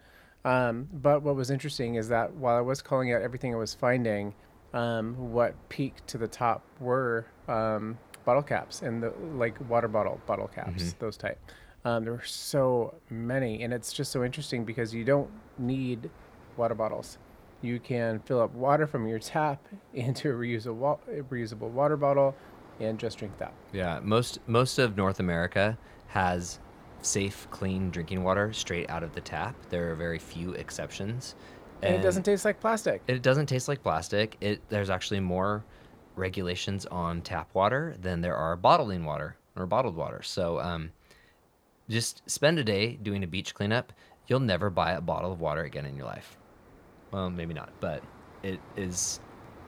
[0.44, 3.74] Um, but what was interesting is that while I was calling out everything I was
[3.74, 4.35] finding,
[4.72, 10.20] um, what peaked to the top were um, bottle caps and the like water bottle
[10.26, 10.98] bottle caps, Mhm.
[10.98, 11.38] those type.
[11.85, 16.11] Um, there were so many, and it's just so interesting because you don't need
[16.57, 17.18] water bottles.
[17.62, 19.62] You can fill up water from your tap
[19.94, 20.98] into a reusable
[21.31, 22.35] reusable water bottle,
[22.81, 23.53] and just drink that.
[23.73, 26.59] Yeah, most most of North America has
[27.03, 29.55] safe, clean drinking water straight out of the tap.
[29.71, 31.35] There are very few exceptions,
[31.83, 33.03] And, it doesn't taste like plastic.
[33.07, 34.37] It doesn't taste like plastic.
[34.40, 35.64] It there's actually more
[36.16, 40.23] regulations on tap water than there are bottling water or bottled water.
[40.23, 40.90] So um,
[41.88, 43.93] just spend a day doing a beach cleanup.
[44.27, 46.37] You'll never buy a bottle of water again in your life.
[47.11, 48.03] Well, maybe not, but
[48.43, 49.21] it is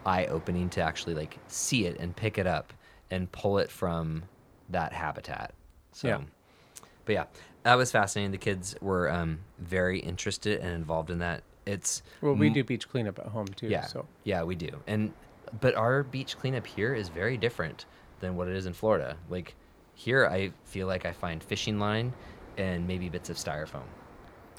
[0.05, 2.72] eye opening to actually like see it and pick it up
[3.12, 4.25] and pull it from
[4.70, 5.53] that habitat.
[5.92, 6.20] So, Yeah.
[7.05, 7.25] but yeah,
[7.62, 8.33] that was fascinating.
[8.33, 11.42] The kids were um, very interested and involved in that.
[11.66, 13.68] It's Well, we m- do beach cleanup at home too.
[13.68, 14.70] yeah, So yeah, we do.
[14.87, 15.12] And
[15.61, 17.85] but our beach cleanup here is very different
[18.20, 19.16] than what it is in Florida.
[19.29, 19.55] Like
[19.94, 22.14] here, I feel like I find fishing line
[22.57, 23.85] and maybe bits of styrofoam.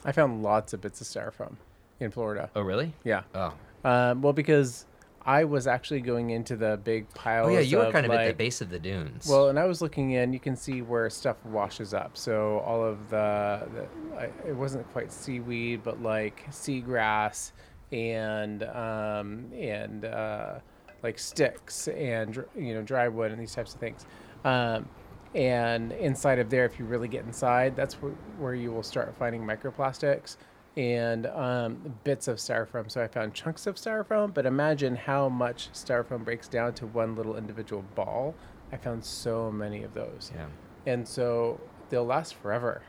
[0.06, 1.56] I found lots of bits of styrofoam
[2.00, 2.50] in Florida.
[2.56, 2.94] Oh, really?
[3.04, 3.24] Yeah.
[3.34, 4.86] Oh, Um, well, because
[5.26, 7.46] I was actually going into the big pile.
[7.46, 7.60] oh yeah.
[7.60, 9.28] You were kind of at the base of the dunes.
[9.28, 10.34] Well, and I was looking in.
[10.34, 12.18] You can see where stuff washes up.
[12.18, 17.52] So all of the, the it wasn't quite seaweed, but like seagrass
[17.92, 20.56] and um, and uh,
[21.04, 24.06] like sticks and you know dry wood and these types of things.
[24.44, 24.90] Um,
[25.36, 29.16] and inside of there, if you really get inside, that's where, where you will start
[29.18, 30.38] finding microplastics
[30.78, 32.90] and um, bits of styrofoam.
[32.92, 37.16] So I found chunks of styrofoam, but imagine how much styrofoam breaks down to one
[37.16, 38.34] little individual ball.
[38.72, 40.48] I found so many of those, yeah,
[40.88, 41.60] and so
[41.90, 42.82] they'll last forever.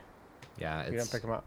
[0.58, 0.80] yeah.
[0.80, 1.44] if you don't It's pick them up.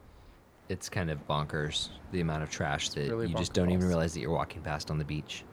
[0.70, 4.14] it's kind of bonkers the amount of trash that really you just don't even realize
[4.14, 5.44] that you're walking past on the beach.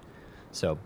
[0.53, 0.79] So,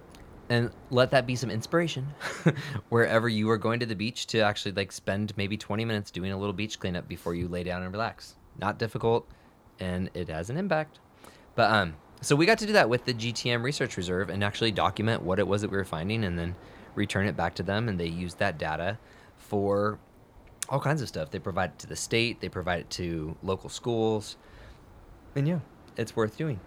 [0.49, 2.07] and let that be some inspiration
[2.89, 6.31] wherever you are going to the beach to actually like spend maybe 20 minutes doing
[6.33, 8.37] a little beach cleanup before you lay down and relax.
[8.59, 9.29] Not difficult,
[9.81, 10.99] and it has an impact.
[11.55, 14.73] But um, so we got to do that with the GTM Research Reserve and actually
[14.73, 16.55] document what it was that we were finding, and then
[16.95, 18.99] return it back to them, and they use that data
[19.37, 19.99] for
[20.69, 21.31] all kinds of stuff.
[21.31, 24.37] They provide it to the state, they provide it to local schools,
[25.35, 25.61] and yeah,
[25.97, 26.61] it's worth doing.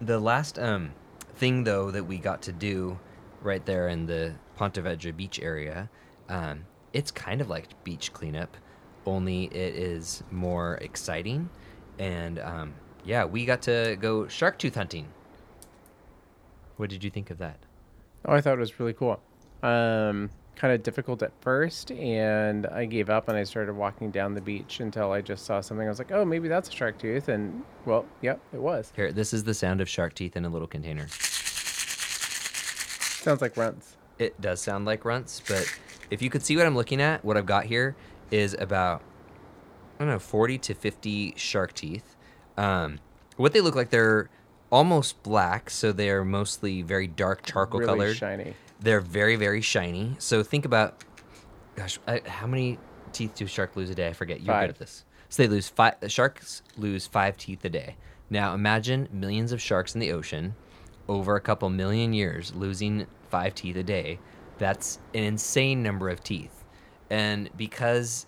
[0.00, 0.92] The last um,
[1.36, 2.98] thing though that we got to do
[3.40, 5.88] right there in the Ponte Vedra beach area,
[6.28, 8.56] um, it's kind of like beach cleanup,
[9.06, 11.48] only it is more exciting.
[11.98, 12.74] And um,
[13.04, 15.08] yeah, we got to go shark tooth hunting.
[16.76, 17.58] What did you think of that?
[18.24, 19.20] Oh, I thought it was really cool.
[19.62, 24.34] Um, kind of difficult at first, and I gave up and I started walking down
[24.34, 25.86] the beach until I just saw something.
[25.86, 28.92] I was like, oh, maybe that's a shark tooth, and well, yep, it was.
[28.94, 31.08] Here, this is the sound of shark teeth in a little container.
[33.22, 33.96] Sounds like runts.
[34.18, 35.66] It does sound like runts, but
[36.10, 37.96] if you could see what I'm looking at, what I've got here
[38.30, 39.02] is about
[40.02, 42.16] I don't know, 40 to 50 shark teeth.
[42.56, 42.98] Um,
[43.36, 44.30] what they look like, they're
[44.68, 48.16] almost black, so they're mostly very dark charcoal really colored.
[48.16, 48.54] shiny.
[48.80, 50.16] They're very very shiny.
[50.18, 51.04] So think about,
[51.76, 52.80] gosh, I, how many
[53.12, 54.08] teeth do shark lose a day?
[54.08, 54.40] I forget.
[54.40, 54.62] You're Five.
[54.62, 55.04] good at this.
[55.28, 55.94] So they lose five.
[56.08, 57.94] Sharks lose five teeth a day.
[58.28, 60.56] Now imagine millions of sharks in the ocean,
[61.06, 64.18] over a couple million years, losing five teeth a day.
[64.58, 66.64] That's an insane number of teeth,
[67.08, 68.26] and because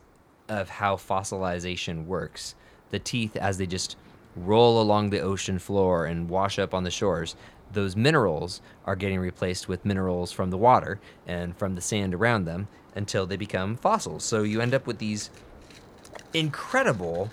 [0.48, 2.54] of how fossilization works,
[2.90, 3.96] the teeth as they just
[4.36, 7.36] roll along the ocean floor and wash up on the shores,
[7.72, 12.44] those minerals are getting replaced with minerals from the water and from the sand around
[12.44, 14.24] them until they become fossils.
[14.24, 15.30] So you end up with these
[16.32, 17.30] incredible,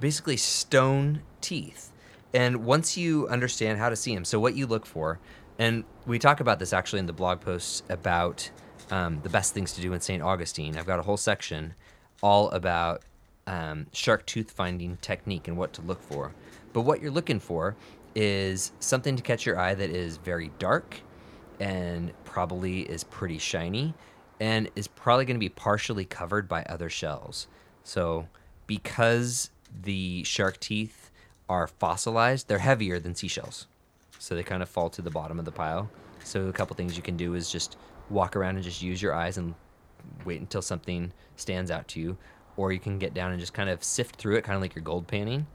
[0.00, 1.92] basically stone teeth.
[2.32, 5.20] And once you understand how to see them, so what you look for,
[5.58, 8.50] and we talk about this actually in the blog posts about
[8.90, 10.22] um, the best things to do in St.
[10.22, 10.76] Augustine.
[10.76, 11.74] I've got a whole section
[12.24, 13.02] all about
[13.46, 16.32] um, shark tooth finding technique and what to look for.
[16.72, 17.76] But what you're looking for
[18.14, 20.96] is something to catch your eye that is very dark
[21.60, 23.92] and probably is pretty shiny
[24.40, 27.46] and is probably going to be partially covered by other shells.
[27.82, 28.26] So,
[28.66, 29.50] because
[29.82, 31.10] the shark teeth
[31.50, 33.66] are fossilized, they're heavier than seashells.
[34.18, 35.90] So, they kind of fall to the bottom of the pile.
[36.24, 37.76] So, a couple things you can do is just
[38.08, 39.54] walk around and just use your eyes and
[40.24, 42.16] wait until something stands out to you.
[42.56, 44.74] Or you can get down and just kind of sift through it, kind of like
[44.76, 45.46] your gold panning,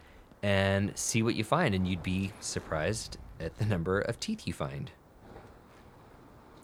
[0.44, 1.74] and see what you find.
[1.74, 4.92] And you'd be surprised at the number of teeth you find.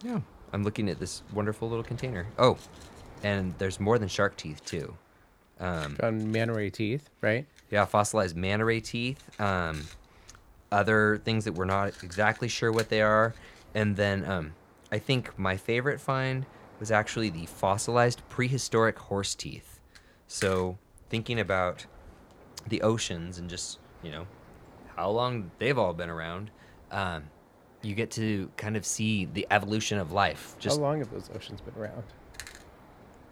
[0.02, 0.20] Yeah.
[0.52, 2.26] I'm looking at this wonderful little container.
[2.38, 2.58] Oh,
[3.22, 4.94] and there's more than shark teeth, too.
[5.58, 7.46] Um, Found manta ray teeth, right?
[7.70, 9.40] yeah, fossilized manta ray teeth.
[9.40, 9.84] Um,
[10.70, 13.34] other things that we're not exactly sure what they are.
[13.74, 14.52] And then um,
[14.92, 16.46] I think my favorite find
[16.78, 19.80] was actually the fossilized prehistoric horse teeth.
[20.26, 21.86] So thinking about
[22.66, 24.26] the oceans and just, you know,
[24.96, 26.50] how long they've all been around,
[26.90, 27.24] um,
[27.82, 30.56] you get to kind of see the evolution of life.
[30.58, 32.02] Just How long have those oceans been around?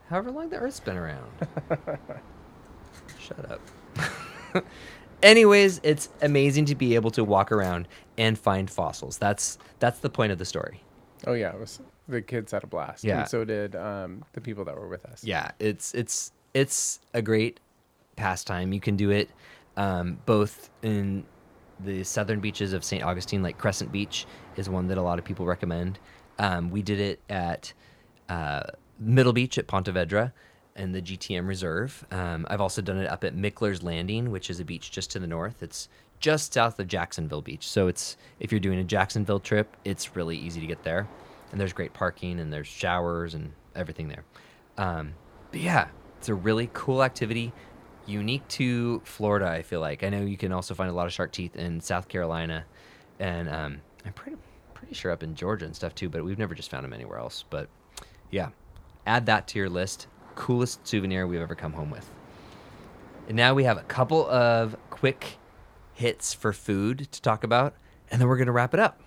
[0.09, 1.31] however long the Earth's been around.
[3.19, 3.61] Shut up.
[5.23, 9.17] Anyways, it's amazing to be able to walk around and find fossils.
[9.19, 10.83] That's that's the point of the story.
[11.27, 13.05] Oh yeah, it was the kids had a blast.
[13.05, 13.21] Yeah.
[13.21, 15.25] and so did um, the people that were with us.
[15.25, 17.61] Yeah, it's it's it's a great
[18.17, 18.73] pastime.
[18.73, 19.31] You can do it
[19.77, 21.25] um, both in
[21.81, 23.03] the southern beaches of St.
[23.03, 25.99] Augustine, like Crescent Beach, is one that a lot of people recommend.
[26.38, 27.73] Um, we did it at
[28.29, 28.62] uh,
[28.99, 30.33] Middle Beach at Ponte Vedra
[30.77, 32.05] and the GTM Reserve.
[32.11, 35.19] Um, I've also done it up at Mickler's Landing, which is a beach just to
[35.19, 35.62] the north.
[35.62, 35.88] It's
[36.21, 37.69] just south of Jacksonville Beach.
[37.69, 41.09] So it's if you're doing a Jacksonville trip, it's really easy to get there.
[41.55, 44.25] And there's great parking and there's showers and everything there.
[44.77, 45.14] Um,
[45.53, 45.87] but yeah,
[46.19, 47.53] it's a really cool activity,
[48.07, 49.47] unique to Florida.
[49.49, 51.81] I feel like I know you can also find a lot of shark teeth in
[51.81, 52.64] South Carolina,
[53.21, 54.37] and um, I'm pretty
[54.75, 56.09] pretty sure up in Georgia and stuff too.
[56.09, 57.45] But we've never just found them anywhere else.
[57.49, 57.69] But
[58.33, 58.49] yeah,
[59.07, 60.09] add that to your list.
[60.35, 62.11] Coolest souvenir we've ever come home with.
[63.29, 65.38] And now we have a couple of quick
[65.93, 67.77] hits for food to talk about,
[68.11, 69.04] and then we're gonna wrap it up.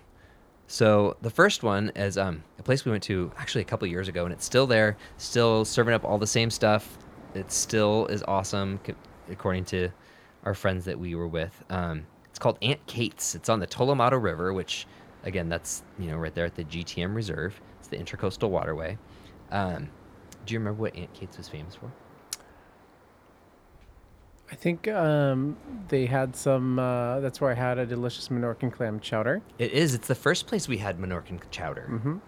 [0.70, 4.06] So the first one is um, a place we went to actually a couple years
[4.06, 6.98] ago, and it's still there, still serving up all the same stuff.
[7.34, 8.78] It still is awesome,
[9.30, 9.88] according to
[10.44, 11.64] our friends that we were with.
[11.70, 13.34] Um, it's called Aunt Kate's.
[13.34, 14.86] It's on the Tolomato River, which,
[15.24, 17.58] again, that's you know right there at the GTM Reserve.
[17.78, 18.98] It's the Intercoastal Waterway.
[19.50, 19.88] Um,
[20.44, 21.90] do you remember what Aunt Kate's was famous for?
[24.50, 25.56] I think um,
[25.88, 26.78] they had some.
[26.78, 29.94] Uh, that's where I had a delicious Menorcan clam chowder, It is.
[29.94, 31.82] It's the first place we had Menorcan chowder.
[31.84, 32.18] hmm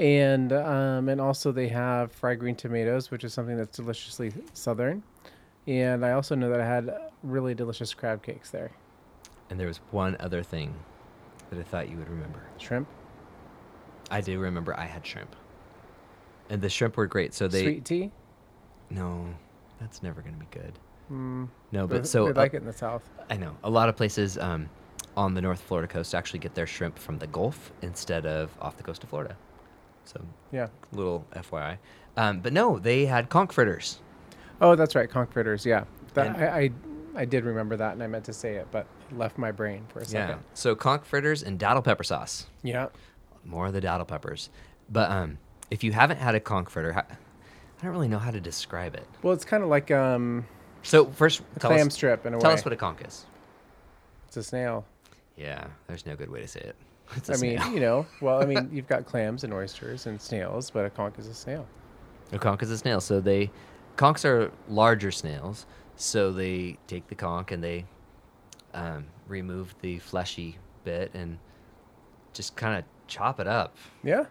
[0.00, 5.02] and um, and also they have fried green tomatoes, which is something that's deliciously southern.
[5.66, 6.90] And I also know that I had
[7.22, 8.70] really delicious crab cakes there.
[9.50, 10.74] And there was one other thing
[11.50, 12.40] that I thought you would remember.
[12.56, 12.88] Shrimp,
[14.10, 15.36] I do remember I had shrimp.
[16.48, 17.34] And the shrimp were great.
[17.34, 18.10] So they sweet tea.
[18.88, 19.26] No,
[19.78, 20.78] that's never going to be good.
[21.10, 23.02] Mm, No, but so they uh, it in the south.
[23.28, 24.68] I know a lot of places um,
[25.16, 28.76] on the North Florida coast actually get their shrimp from the Gulf instead of off
[28.76, 29.36] the coast of Florida.
[30.04, 30.20] So
[30.52, 30.68] Yeah.
[30.92, 31.78] little FYI.
[32.16, 34.00] Um, but no, they had conch fritters.
[34.60, 35.64] Oh, that's right, conch fritters.
[35.64, 35.84] Yeah,
[36.14, 36.70] that, I, I
[37.16, 39.84] I did remember that, and I meant to say it, but it left my brain
[39.88, 40.28] for a second.
[40.36, 40.38] Yeah.
[40.54, 42.46] So conch fritters and datil pepper sauce.
[42.62, 42.88] Yeah.
[43.44, 44.48] More of the datil peppers.
[44.88, 45.38] But um,
[45.70, 47.04] if you haven't had a conch fritter, I
[47.82, 49.06] don't really know how to describe it.
[49.22, 50.46] Well, it's kind of like um,
[50.82, 52.54] So first, tell clam us, strip in a tell way.
[52.54, 53.26] us what a conch is.
[54.26, 54.84] it's a snail.
[55.36, 56.76] Yeah, there's no good way to say it.
[57.16, 57.72] It's a I mean, snail.
[57.74, 61.18] you know, well, I mean, you've got clams and oysters and snails, but a conch
[61.18, 61.66] is a snail.
[62.32, 63.00] A conch is a snail.
[63.00, 63.50] So they,
[63.96, 65.66] conchs are larger snails.
[65.96, 67.84] So they take the conch and they
[68.74, 71.38] um, remove the fleshy bit and
[72.32, 73.76] just kind of chop it up.
[74.04, 74.26] Yeah.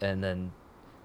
[0.00, 0.50] And then,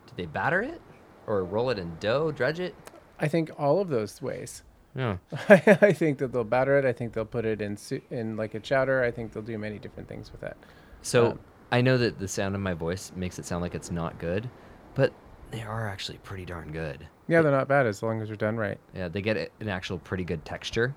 [0.07, 0.81] did they batter it
[1.27, 2.73] or roll it in dough, dredge it?
[3.19, 4.63] I think all of those ways.
[4.95, 5.17] Yeah.
[5.49, 6.85] I think that they'll batter it.
[6.85, 9.03] I think they'll put it in su- in like a chowder.
[9.03, 10.57] I think they'll do many different things with it.
[11.01, 11.39] So Um,
[11.71, 14.49] I know that the sound of my voice makes it sound like it's not good,
[14.93, 15.13] but
[15.51, 17.07] they are actually pretty darn good.
[17.27, 18.77] Yeah, they're not bad as long as they're done right.
[18.93, 20.93] Yeah, they get an actual pretty good texture,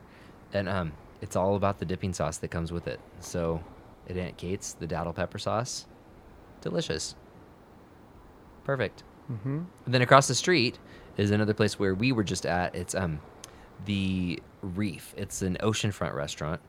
[0.53, 0.93] and um,
[1.23, 2.99] it's all about the dipping sauce that comes with it.
[3.21, 3.63] So,
[4.11, 5.87] at Aunt Kate's, the datil pepper sauce,
[6.61, 7.15] delicious,
[8.65, 9.05] perfect.
[9.31, 9.63] Mm-hmm.
[9.87, 10.79] And then across the street
[11.17, 12.75] is another place where we were just at.
[12.75, 13.21] It's um,
[13.85, 15.15] the Reef.
[15.17, 16.61] It's an oceanfront restaurant,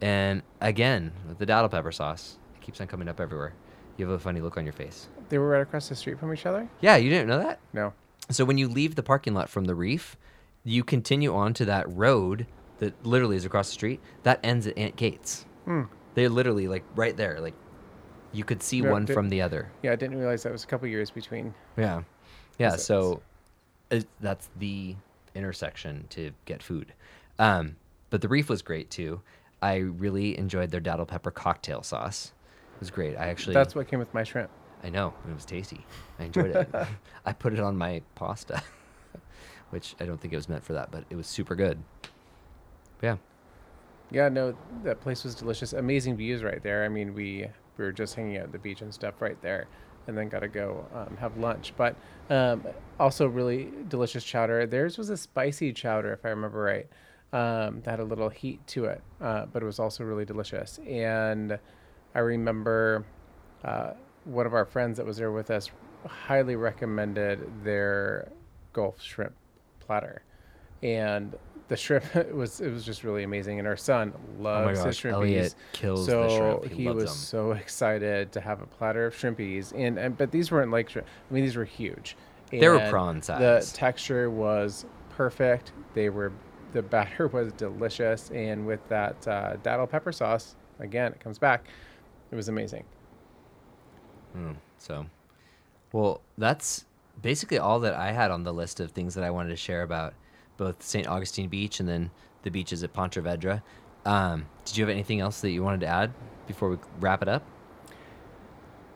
[0.00, 3.54] and again, the datil pepper sauce it keeps on coming up everywhere.
[3.96, 5.08] You have a funny look on your face.
[5.28, 6.68] They were right across the street from each other.
[6.80, 7.58] Yeah, you didn't know that.
[7.72, 7.92] No.
[8.30, 10.16] So when you leave the parking lot from the reef,
[10.64, 12.46] you continue on to that road
[12.78, 14.00] that literally is across the street.
[14.22, 15.44] That ends at Aunt Kate's.
[15.64, 15.82] Hmm.
[16.14, 17.40] They're literally like right there.
[17.40, 17.54] Like
[18.32, 19.70] you could see Yeah, one did- from the other.
[19.82, 21.52] Yeah, I didn't realize that was a couple years between.
[21.76, 21.84] Yeah,
[22.58, 22.70] yeah.
[22.70, 23.22] Yes, it So
[23.90, 24.94] it, that's the
[25.34, 26.92] intersection to get food.
[27.38, 27.76] Um,
[28.10, 29.22] but the reef was great too.
[29.62, 32.32] I really enjoyed their datil pepper cocktail sauce.
[32.74, 33.16] It was great.
[33.16, 34.50] I actually That's what came with my shrimp.
[34.82, 35.84] I know it was tasty.
[36.18, 36.74] I enjoyed it.
[37.26, 38.62] I put it on my pasta,
[39.70, 41.78] which I don't think it was meant for that, but it was super good.
[43.02, 43.16] Yeah,
[44.10, 45.72] Yeah, no, that place was delicious.
[45.72, 46.84] Amazing views right there.
[46.84, 49.66] I mean, we we were just hanging out at the beach and stuff right there,
[50.06, 51.72] and then got to go um, have lunch.
[51.76, 51.96] But
[52.28, 52.64] um,
[52.98, 54.66] also really delicious chowder.
[54.66, 56.86] Theirs was a spicy chowder, if I remember right.
[57.32, 60.80] Um, that had a little heat to it, uh, but it was also really delicious.
[60.84, 61.58] And
[62.12, 63.04] I remember
[63.62, 63.92] uh,
[64.24, 65.70] one of our friends that was there with us
[66.06, 68.32] highly recommended their
[68.72, 69.34] Gulf shrimp
[69.78, 70.22] platter,
[70.82, 71.36] and
[71.70, 73.58] the shrimp it was it was just really amazing.
[73.60, 76.64] And our son loves his shrimpies, Elliot kills so the shrimp.
[76.72, 77.14] He, he, was them.
[77.14, 79.72] so excited to have a platter of shrimpies.
[79.74, 81.06] And, and but these weren't like shrimp.
[81.08, 82.16] I mean, these were huge.
[82.50, 85.72] They were And prawn The texture was perfect.
[85.94, 86.32] They were
[86.72, 91.66] the batter was delicious, and with that uh, datil pepper sauce, again, it comes back.
[92.32, 92.84] It was amazing.
[94.36, 95.06] Mm, so,
[95.92, 96.84] well, that's
[97.22, 99.82] basically all that I had on the list of things that I wanted to share
[99.82, 100.14] about
[100.60, 101.08] both St.
[101.08, 102.10] Augustine Beach and then
[102.42, 103.62] the beaches at Ponte Vedra.
[104.04, 106.12] Um, did you have anything else that you wanted to add
[106.46, 107.42] before we wrap it up?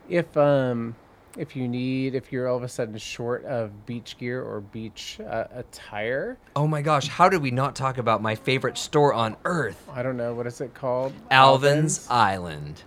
[0.09, 0.95] If um
[1.39, 5.19] if you need if you're all of a sudden short of beach gear or beach
[5.27, 9.37] uh, attire, Oh my gosh, how did we not talk about my favorite store on
[9.47, 9.89] earth?
[9.91, 11.15] I don't know what is it called.
[11.31, 12.83] Alvin's Island.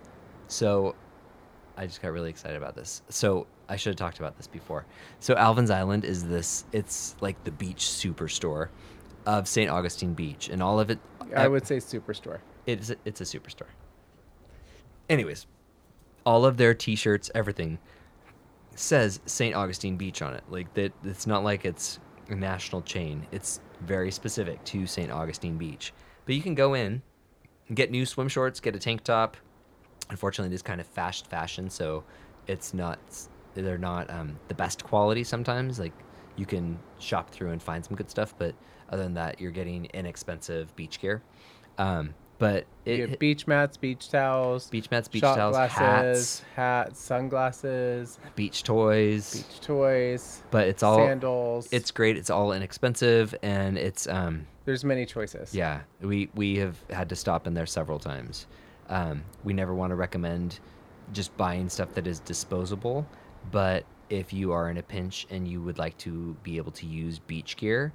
[0.46, 0.94] So
[1.76, 3.02] I just got really excited about this.
[3.08, 4.86] So I should have talked about this before.
[5.20, 8.68] So Alvin's Island is this it's like the beach superstore
[9.26, 9.70] of St.
[9.70, 10.98] Augustine Beach and all of it
[11.36, 12.38] I would say superstore.
[12.66, 13.70] it's it's a superstore.
[15.08, 15.46] Anyways,
[16.24, 17.78] all of their t-shirts, everything
[18.74, 19.54] says St.
[19.54, 20.44] Augustine Beach on it.
[20.48, 21.98] Like that it's not like it's
[22.28, 23.26] a national chain.
[23.32, 25.10] It's very specific to St.
[25.10, 25.92] Augustine Beach.
[26.24, 27.02] But you can go in
[27.74, 29.36] get new swim shorts, get a tank top.
[30.10, 32.04] Unfortunately, it is kind of fast fashion, so
[32.46, 32.98] it's not
[33.62, 35.78] they're not um, the best quality sometimes.
[35.78, 35.92] Like
[36.36, 38.54] you can shop through and find some good stuff, but
[38.90, 41.22] other than that, you're getting inexpensive beach gear.
[41.78, 47.00] Um, but You it, beach mats, beach towels, beach mats, beach towels, glasses, hats, hats,
[47.00, 49.42] sunglasses, beach toys.
[49.42, 51.68] beach toys, But it's all sandals.
[51.72, 52.16] it's great.
[52.16, 55.54] It's all inexpensive, and it's um there's many choices.
[55.54, 55.80] yeah.
[56.00, 58.46] We we have had to stop in there several times.
[58.88, 60.60] Um, we never want to recommend
[61.12, 63.06] just buying stuff that is disposable,
[63.50, 66.86] but if you are in a pinch and you would like to be able to
[66.86, 67.92] use beach gear,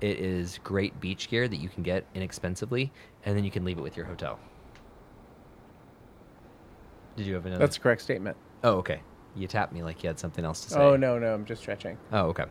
[0.00, 2.92] it is great beach gear that you can get inexpensively,
[3.24, 4.38] and then you can leave it with your hotel.
[7.16, 7.60] Did you have another?
[7.60, 8.36] That's a correct statement.
[8.64, 9.00] oh, okay.
[9.34, 10.78] You tapped me like you had something else to say.
[10.78, 11.96] Oh no, no, I'm just stretching.
[12.12, 12.44] Oh, okay.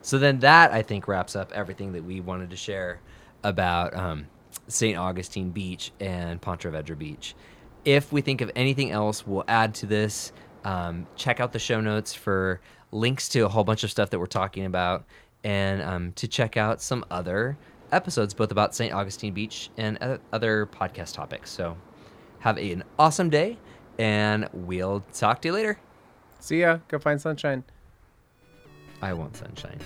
[0.00, 3.00] So then that I think wraps up everything that we wanted to share
[3.44, 4.26] about um,
[4.66, 4.96] St.
[4.96, 7.34] Augustine Beach and Ponte Vedra Beach.
[7.84, 10.32] If we think of anything else, we'll add to this.
[10.64, 12.60] Um, check out the show notes for
[12.90, 15.04] links to a whole bunch of stuff that we're talking about
[15.44, 17.56] and um, to check out some other
[17.90, 18.92] episodes, both about St.
[18.92, 19.98] Augustine Beach and
[20.32, 21.50] other podcast topics.
[21.50, 21.76] So
[22.40, 23.58] have an awesome day,
[23.98, 25.78] and we'll talk to you later.
[26.40, 26.78] See ya.
[26.88, 27.64] Go find sunshine.
[29.00, 29.78] I want sunshine.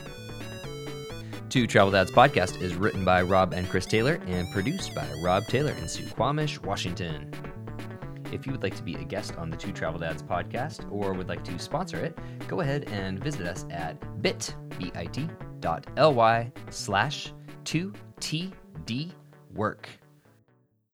[1.49, 5.45] Two Travel Dads podcast is written by Rob and Chris Taylor and produced by Rob
[5.47, 7.33] Taylor in Suquamish, Washington.
[8.33, 11.13] If you would like to be a guest on the Two Travel Dads podcast or
[11.13, 12.19] would like to sponsor it,
[12.49, 15.29] go ahead and visit us at bit, B-I-T,
[15.61, 17.33] dot L-Y slash
[17.65, 19.13] 2TD
[19.55, 19.89] work.